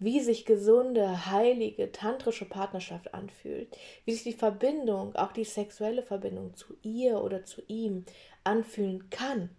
Wie 0.02 0.20
sich 0.20 0.44
gesunde, 0.44 1.26
heilige, 1.26 1.92
tantrische 1.92 2.44
Partnerschaft 2.44 3.14
anfühlt. 3.14 3.76
Wie 4.04 4.12
sich 4.12 4.24
die 4.24 4.32
Verbindung, 4.32 5.14
auch 5.14 5.30
die 5.30 5.44
sexuelle 5.44 6.02
Verbindung 6.02 6.56
zu 6.56 6.74
ihr 6.82 7.22
oder 7.22 7.44
zu 7.44 7.62
ihm 7.68 8.04
anfühlen 8.42 9.10
kann, 9.10 9.50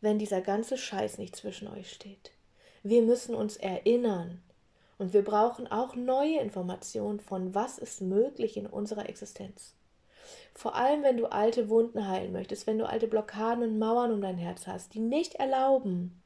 wenn 0.00 0.18
dieser 0.18 0.42
ganze 0.42 0.78
Scheiß 0.78 1.18
nicht 1.18 1.34
zwischen 1.34 1.66
euch 1.66 1.90
steht. 1.90 2.30
Wir 2.84 3.02
müssen 3.02 3.34
uns 3.34 3.56
erinnern. 3.56 4.40
Und 4.96 5.12
wir 5.12 5.24
brauchen 5.24 5.66
auch 5.66 5.96
neue 5.96 6.38
Informationen 6.38 7.18
von, 7.18 7.54
was 7.54 7.78
ist 7.78 8.00
möglich 8.00 8.56
in 8.56 8.66
unserer 8.66 9.08
Existenz. 9.08 9.74
Vor 10.54 10.76
allem, 10.76 11.02
wenn 11.02 11.16
du 11.16 11.26
alte 11.26 11.68
Wunden 11.68 12.06
heilen 12.06 12.32
möchtest, 12.32 12.66
wenn 12.66 12.78
du 12.78 12.88
alte 12.88 13.08
Blockaden 13.08 13.64
und 13.64 13.78
Mauern 13.78 14.12
um 14.12 14.20
dein 14.20 14.38
Herz 14.38 14.66
hast, 14.66 14.94
die 14.94 15.00
nicht 15.00 15.34
erlauben, 15.36 16.19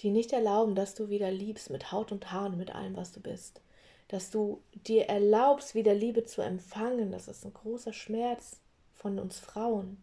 die 0.00 0.10
nicht 0.10 0.32
erlauben, 0.32 0.74
dass 0.74 0.94
du 0.94 1.08
wieder 1.08 1.30
liebst 1.30 1.70
mit 1.70 1.92
Haut 1.92 2.12
und 2.12 2.32
Haaren, 2.32 2.56
mit 2.56 2.74
allem, 2.74 2.96
was 2.96 3.12
du 3.12 3.20
bist. 3.20 3.60
Dass 4.08 4.30
du 4.30 4.62
dir 4.72 5.06
erlaubst, 5.06 5.74
wieder 5.74 5.94
Liebe 5.94 6.24
zu 6.24 6.40
empfangen. 6.40 7.10
Das 7.10 7.28
ist 7.28 7.44
ein 7.44 7.52
großer 7.52 7.92
Schmerz 7.92 8.60
von 8.94 9.18
uns 9.18 9.38
Frauen. 9.38 10.02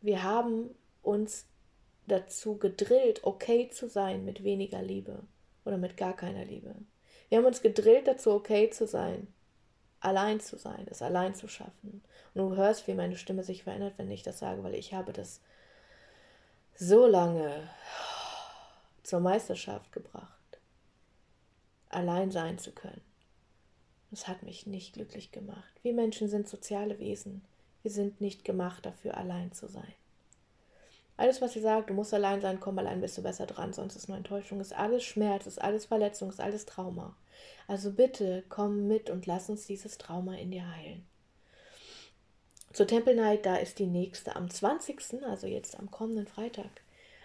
Wir 0.00 0.22
haben 0.22 0.70
uns 1.02 1.46
dazu 2.06 2.56
gedrillt, 2.56 3.24
okay 3.24 3.68
zu 3.70 3.88
sein 3.88 4.24
mit 4.24 4.44
weniger 4.44 4.82
Liebe 4.82 5.22
oder 5.64 5.78
mit 5.78 5.96
gar 5.96 6.14
keiner 6.14 6.44
Liebe. 6.44 6.74
Wir 7.28 7.38
haben 7.38 7.44
uns 7.44 7.62
gedrillt 7.62 8.08
dazu, 8.08 8.32
okay 8.32 8.70
zu 8.70 8.86
sein 8.86 9.28
allein 10.02 10.40
zu 10.40 10.58
sein, 10.58 10.86
es 10.90 11.00
allein 11.00 11.34
zu 11.34 11.48
schaffen. 11.48 12.02
Und 12.34 12.50
du 12.50 12.56
hörst, 12.56 12.86
wie 12.88 12.94
meine 12.94 13.16
Stimme 13.16 13.44
sich 13.44 13.62
verändert, 13.64 13.94
wenn 13.96 14.10
ich 14.10 14.22
das 14.22 14.38
sage, 14.38 14.62
weil 14.64 14.74
ich 14.74 14.92
habe 14.92 15.12
das 15.12 15.40
so 16.74 17.06
lange 17.06 17.68
zur 19.02 19.20
Meisterschaft 19.20 19.92
gebracht, 19.92 20.60
allein 21.88 22.30
sein 22.30 22.58
zu 22.58 22.72
können. 22.72 23.02
Das 24.10 24.28
hat 24.28 24.42
mich 24.42 24.66
nicht 24.66 24.94
glücklich 24.94 25.32
gemacht. 25.32 25.72
Wir 25.82 25.94
Menschen 25.94 26.28
sind 26.28 26.48
soziale 26.48 26.98
Wesen. 26.98 27.42
Wir 27.82 27.90
sind 27.90 28.20
nicht 28.20 28.44
gemacht 28.44 28.84
dafür, 28.84 29.16
allein 29.16 29.52
zu 29.52 29.68
sein. 29.68 29.94
Alles, 31.16 31.40
was 31.40 31.52
sie 31.52 31.60
sagt, 31.60 31.90
du 31.90 31.94
musst 31.94 32.14
allein 32.14 32.40
sein, 32.40 32.60
komm 32.60 32.78
allein, 32.78 33.00
bist 33.00 33.18
du 33.18 33.22
besser 33.22 33.46
dran, 33.46 33.72
sonst 33.72 33.96
ist 33.96 34.08
nur 34.08 34.16
Enttäuschung, 34.16 34.60
ist 34.60 34.74
alles 34.74 35.04
Schmerz, 35.04 35.46
ist 35.46 35.60
alles 35.60 35.84
Verletzung, 35.84 36.30
ist 36.30 36.40
alles 36.40 36.66
Trauma. 36.66 37.16
Also 37.68 37.92
bitte 37.92 38.44
komm 38.48 38.88
mit 38.88 39.10
und 39.10 39.26
lass 39.26 39.48
uns 39.48 39.66
dieses 39.66 39.98
Trauma 39.98 40.34
in 40.36 40.50
dir 40.50 40.68
heilen. 40.74 41.06
Zur 42.72 42.86
Temple 42.86 43.14
Night, 43.14 43.44
da 43.44 43.56
ist 43.56 43.78
die 43.78 43.86
nächste 43.86 44.34
am 44.34 44.48
20., 44.48 45.22
also 45.24 45.46
jetzt 45.46 45.78
am 45.78 45.90
kommenden 45.90 46.26
Freitag, 46.26 46.70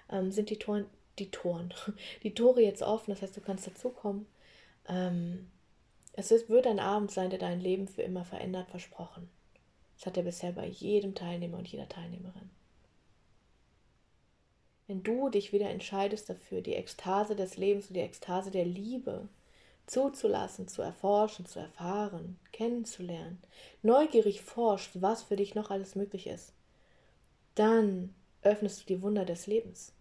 ähm, 0.09 0.31
sind 0.31 0.49
die 0.49 0.59
Toren, 0.59 0.85
die 1.19 1.31
Toren, 1.31 1.73
die 2.23 2.33
Tore 2.33 2.61
jetzt 2.61 2.81
offen, 2.81 3.11
das 3.11 3.21
heißt, 3.21 3.37
du 3.37 3.41
kannst 3.41 3.67
dazukommen. 3.67 4.25
Ähm, 4.87 5.49
es 6.13 6.31
wird 6.49 6.65
ein 6.65 6.79
Abend 6.79 7.11
sein, 7.11 7.29
der 7.29 7.39
dein 7.39 7.61
Leben 7.61 7.87
für 7.87 8.01
immer 8.01 8.25
verändert, 8.25 8.69
versprochen. 8.69 9.29
Das 9.95 10.07
hat 10.07 10.17
er 10.17 10.23
bisher 10.23 10.51
bei 10.51 10.65
jedem 10.65 11.15
Teilnehmer 11.15 11.57
und 11.57 11.67
jeder 11.67 11.89
Teilnehmerin. 11.89 12.49
Wenn 14.87 15.03
du 15.03 15.29
dich 15.29 15.51
wieder 15.51 15.69
entscheidest 15.69 16.29
dafür, 16.29 16.61
die 16.61 16.75
Ekstase 16.75 17.35
des 17.35 17.57
Lebens 17.57 17.87
und 17.87 17.95
die 17.95 18.01
Ekstase 18.01 18.51
der 18.51 18.65
Liebe 18.65 19.27
zuzulassen, 19.85 20.67
zu 20.67 20.81
erforschen, 20.81 21.45
zu 21.45 21.59
erfahren, 21.59 22.39
kennenzulernen, 22.51 23.41
neugierig 23.81 24.41
forscht, 24.41 24.91
was 24.95 25.23
für 25.23 25.35
dich 25.35 25.55
noch 25.55 25.71
alles 25.71 25.95
möglich 25.95 26.27
ist, 26.27 26.53
dann 27.55 28.13
öffnest 28.41 28.81
du 28.81 28.85
die 28.85 29.01
Wunder 29.01 29.25
des 29.25 29.47
Lebens. 29.47 29.93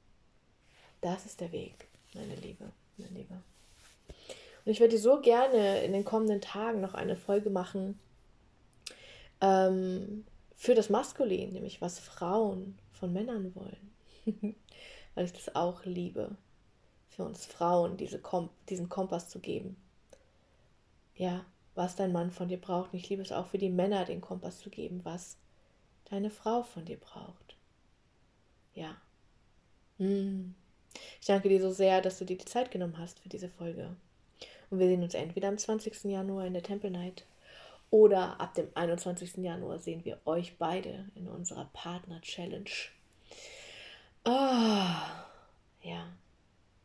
Das 1.01 1.27
ist 1.27 1.41
der 1.41 1.53
Weg, 1.53 1.89
meine 2.15 2.35
Liebe, 2.37 2.73
meine 2.97 3.11
Liebe. 3.11 3.35
Und 4.65 4.73
ich 4.73 4.81
würde 4.81 4.99
so 4.99 5.21
gerne 5.21 5.83
in 5.83 5.93
den 5.93 6.05
kommenden 6.05 6.41
Tagen 6.41 6.81
noch 6.81 6.95
eine 6.95 7.17
Folge 7.17 7.51
machen 7.51 7.99
ähm, 9.41 10.25
für 10.57 10.75
das 10.75 10.91
Maskulin, 10.91 11.53
nämlich 11.53 11.81
was 11.81 11.99
Frauen 11.99 12.79
von 12.93 13.13
Männern 13.13 13.55
wollen. 13.55 13.93
Weil 15.15 15.25
ich 15.25 15.33
das 15.33 15.55
auch 15.55 15.85
liebe 15.85 16.37
für 17.11 17.25
uns 17.25 17.47
Frauen, 17.47 17.97
diese 17.97 18.19
Kom 18.19 18.51
diesen 18.69 18.89
Kompass 18.89 19.29
zu 19.29 19.39
geben. 19.39 19.77
Ja, 21.15 21.47
was 21.75 21.97
dein 21.97 22.13
Mann 22.13 22.31
von 22.31 22.49
dir 22.49 22.61
braucht. 22.61 22.93
Und 22.93 22.99
ich 22.99 23.09
liebe 23.09 23.23
es 23.23 23.33
auch 23.33 23.47
für 23.47 23.59
die 23.59 23.71
Männer, 23.71 24.05
den 24.05 24.21
Kompass 24.21 24.59
zu 24.59 24.69
geben, 24.69 25.01
was 25.05 25.37
deine 26.11 26.31
Frau 26.31 26.63
von 26.63 26.85
dir 26.85 26.99
braucht. 26.99 27.57
Ja. 28.75 28.97
Hm. 29.99 30.55
Ich 31.21 31.27
danke 31.27 31.49
dir 31.49 31.61
so 31.61 31.71
sehr, 31.71 32.01
dass 32.01 32.19
du 32.19 32.25
dir 32.25 32.37
die 32.37 32.45
Zeit 32.45 32.71
genommen 32.71 32.99
hast 32.99 33.21
für 33.21 33.29
diese 33.29 33.49
Folge. 33.49 33.97
Und 34.71 34.79
wir 34.79 34.87
sehen 34.87 35.03
uns 35.03 35.15
entweder 35.15 35.49
am 35.49 35.59
20. 35.59 36.05
Januar 36.05 36.47
in 36.47 36.53
der 36.53 36.63
Temple 36.63 36.91
Night 36.91 37.25
oder 37.91 38.41
ab 38.41 38.55
dem 38.55 38.69
21. 38.75 39.37
Januar 39.37 39.79
sehen 39.79 40.05
wir 40.05 40.21
euch 40.25 40.57
beide 40.59 41.07
in 41.15 41.29
unserer 41.29 41.67
Partner 41.73 42.21
Challenge. 42.21 42.71
Ah, 44.25 45.25
ja. 45.83 46.09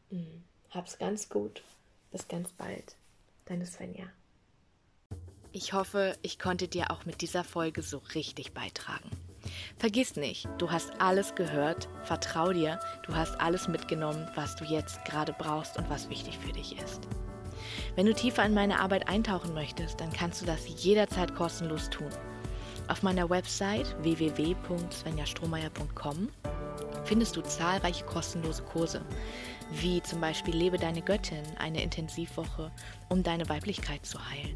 Mhm. 0.10 0.43
Hab's 0.69 0.97
ganz 0.97 1.28
gut. 1.28 1.63
Bis 2.12 2.28
ganz 2.28 2.52
bald. 2.52 2.95
Deine 3.45 3.65
Svenja. 3.65 4.06
Ich 5.52 5.74
hoffe, 5.74 6.15
ich 6.21 6.39
konnte 6.39 6.67
dir 6.67 6.91
auch 6.91 7.06
mit 7.06 7.21
dieser 7.21 7.43
Folge 7.43 7.82
so 7.82 7.97
richtig 8.15 8.54
beitragen. 8.54 9.10
Vergiss 9.81 10.15
nicht, 10.15 10.47
du 10.59 10.69
hast 10.69 11.01
alles 11.01 11.33
gehört, 11.33 11.89
vertrau 12.03 12.53
dir, 12.53 12.79
du 13.01 13.15
hast 13.15 13.41
alles 13.41 13.67
mitgenommen, 13.67 14.29
was 14.35 14.55
du 14.55 14.63
jetzt 14.63 15.03
gerade 15.05 15.33
brauchst 15.33 15.75
und 15.75 15.89
was 15.89 16.07
wichtig 16.07 16.37
für 16.37 16.51
dich 16.51 16.77
ist. 16.77 17.07
Wenn 17.95 18.05
du 18.05 18.13
tiefer 18.13 18.45
in 18.45 18.53
meine 18.53 18.79
Arbeit 18.79 19.09
eintauchen 19.09 19.55
möchtest, 19.55 19.99
dann 19.99 20.13
kannst 20.13 20.39
du 20.39 20.45
das 20.45 20.67
jederzeit 20.83 21.33
kostenlos 21.33 21.89
tun. 21.89 22.11
Auf 22.89 23.01
meiner 23.01 23.27
Website 23.31 23.95
www.svenjastrohmeier.com 24.03 26.29
findest 27.05 27.35
du 27.35 27.41
zahlreiche 27.41 28.05
kostenlose 28.05 28.61
Kurse, 28.61 29.01
wie 29.71 30.03
zum 30.03 30.21
Beispiel 30.21 30.55
Lebe 30.55 30.77
deine 30.77 31.01
Göttin, 31.01 31.41
eine 31.57 31.81
Intensivwoche, 31.81 32.71
um 33.09 33.23
deine 33.23 33.49
Weiblichkeit 33.49 34.05
zu 34.05 34.19
heilen. 34.29 34.55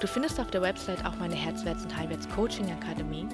Du 0.00 0.06
findest 0.06 0.40
auf 0.40 0.50
der 0.50 0.62
Website 0.62 1.04
auch 1.04 1.14
meine 1.16 1.34
Herzwärts- 1.34 1.82
und 1.82 1.94
Heilwärts 1.94 2.26
Coaching 2.30 2.72
Akademie 2.72 3.28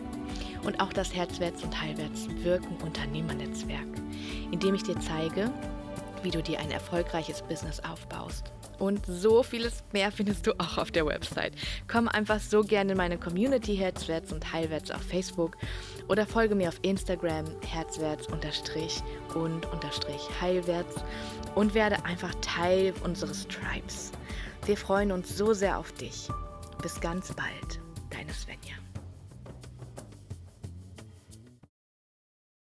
und 0.64 0.80
auch 0.80 0.92
das 0.92 1.14
Herzwärts- 1.14 1.62
und 1.62 1.80
Heilwärts 1.80 2.26
Wirken 2.42 2.76
Unternehmernetzwerk, 2.78 3.86
in 4.50 4.58
dem 4.58 4.74
ich 4.74 4.82
dir 4.82 4.98
zeige, 4.98 5.52
wie 6.24 6.32
du 6.32 6.42
dir 6.42 6.58
ein 6.58 6.72
erfolgreiches 6.72 7.42
Business 7.42 7.78
aufbaust. 7.80 8.52
Und 8.80 9.06
so 9.06 9.44
vieles 9.44 9.84
mehr 9.92 10.10
findest 10.10 10.44
du 10.48 10.58
auch 10.58 10.76
auf 10.76 10.90
der 10.90 11.06
Website. 11.06 11.52
Komm 11.86 12.08
einfach 12.08 12.40
so 12.40 12.62
gerne 12.62 12.92
in 12.92 12.98
meine 12.98 13.16
Community 13.16 13.76
Herzwärts 13.76 14.32
und 14.32 14.52
Heilwärts 14.52 14.90
auf 14.90 15.02
Facebook 15.02 15.56
oder 16.08 16.26
folge 16.26 16.56
mir 16.56 16.68
auf 16.68 16.80
Instagram 16.82 17.44
unterstrich 18.32 19.02
und 19.36 19.66
heilwärts 20.40 20.96
und 21.54 21.74
werde 21.74 22.04
einfach 22.04 22.34
Teil 22.40 22.92
unseres 23.04 23.46
Tribes. 23.46 24.10
Wir 24.66 24.76
freuen 24.76 25.12
uns 25.12 25.36
so 25.36 25.54
sehr 25.54 25.78
auf 25.78 25.92
dich. 25.92 26.28
Bis 26.82 27.00
ganz 27.00 27.32
bald, 27.32 27.80
deine 28.10 28.32
Svenja. 28.32 28.74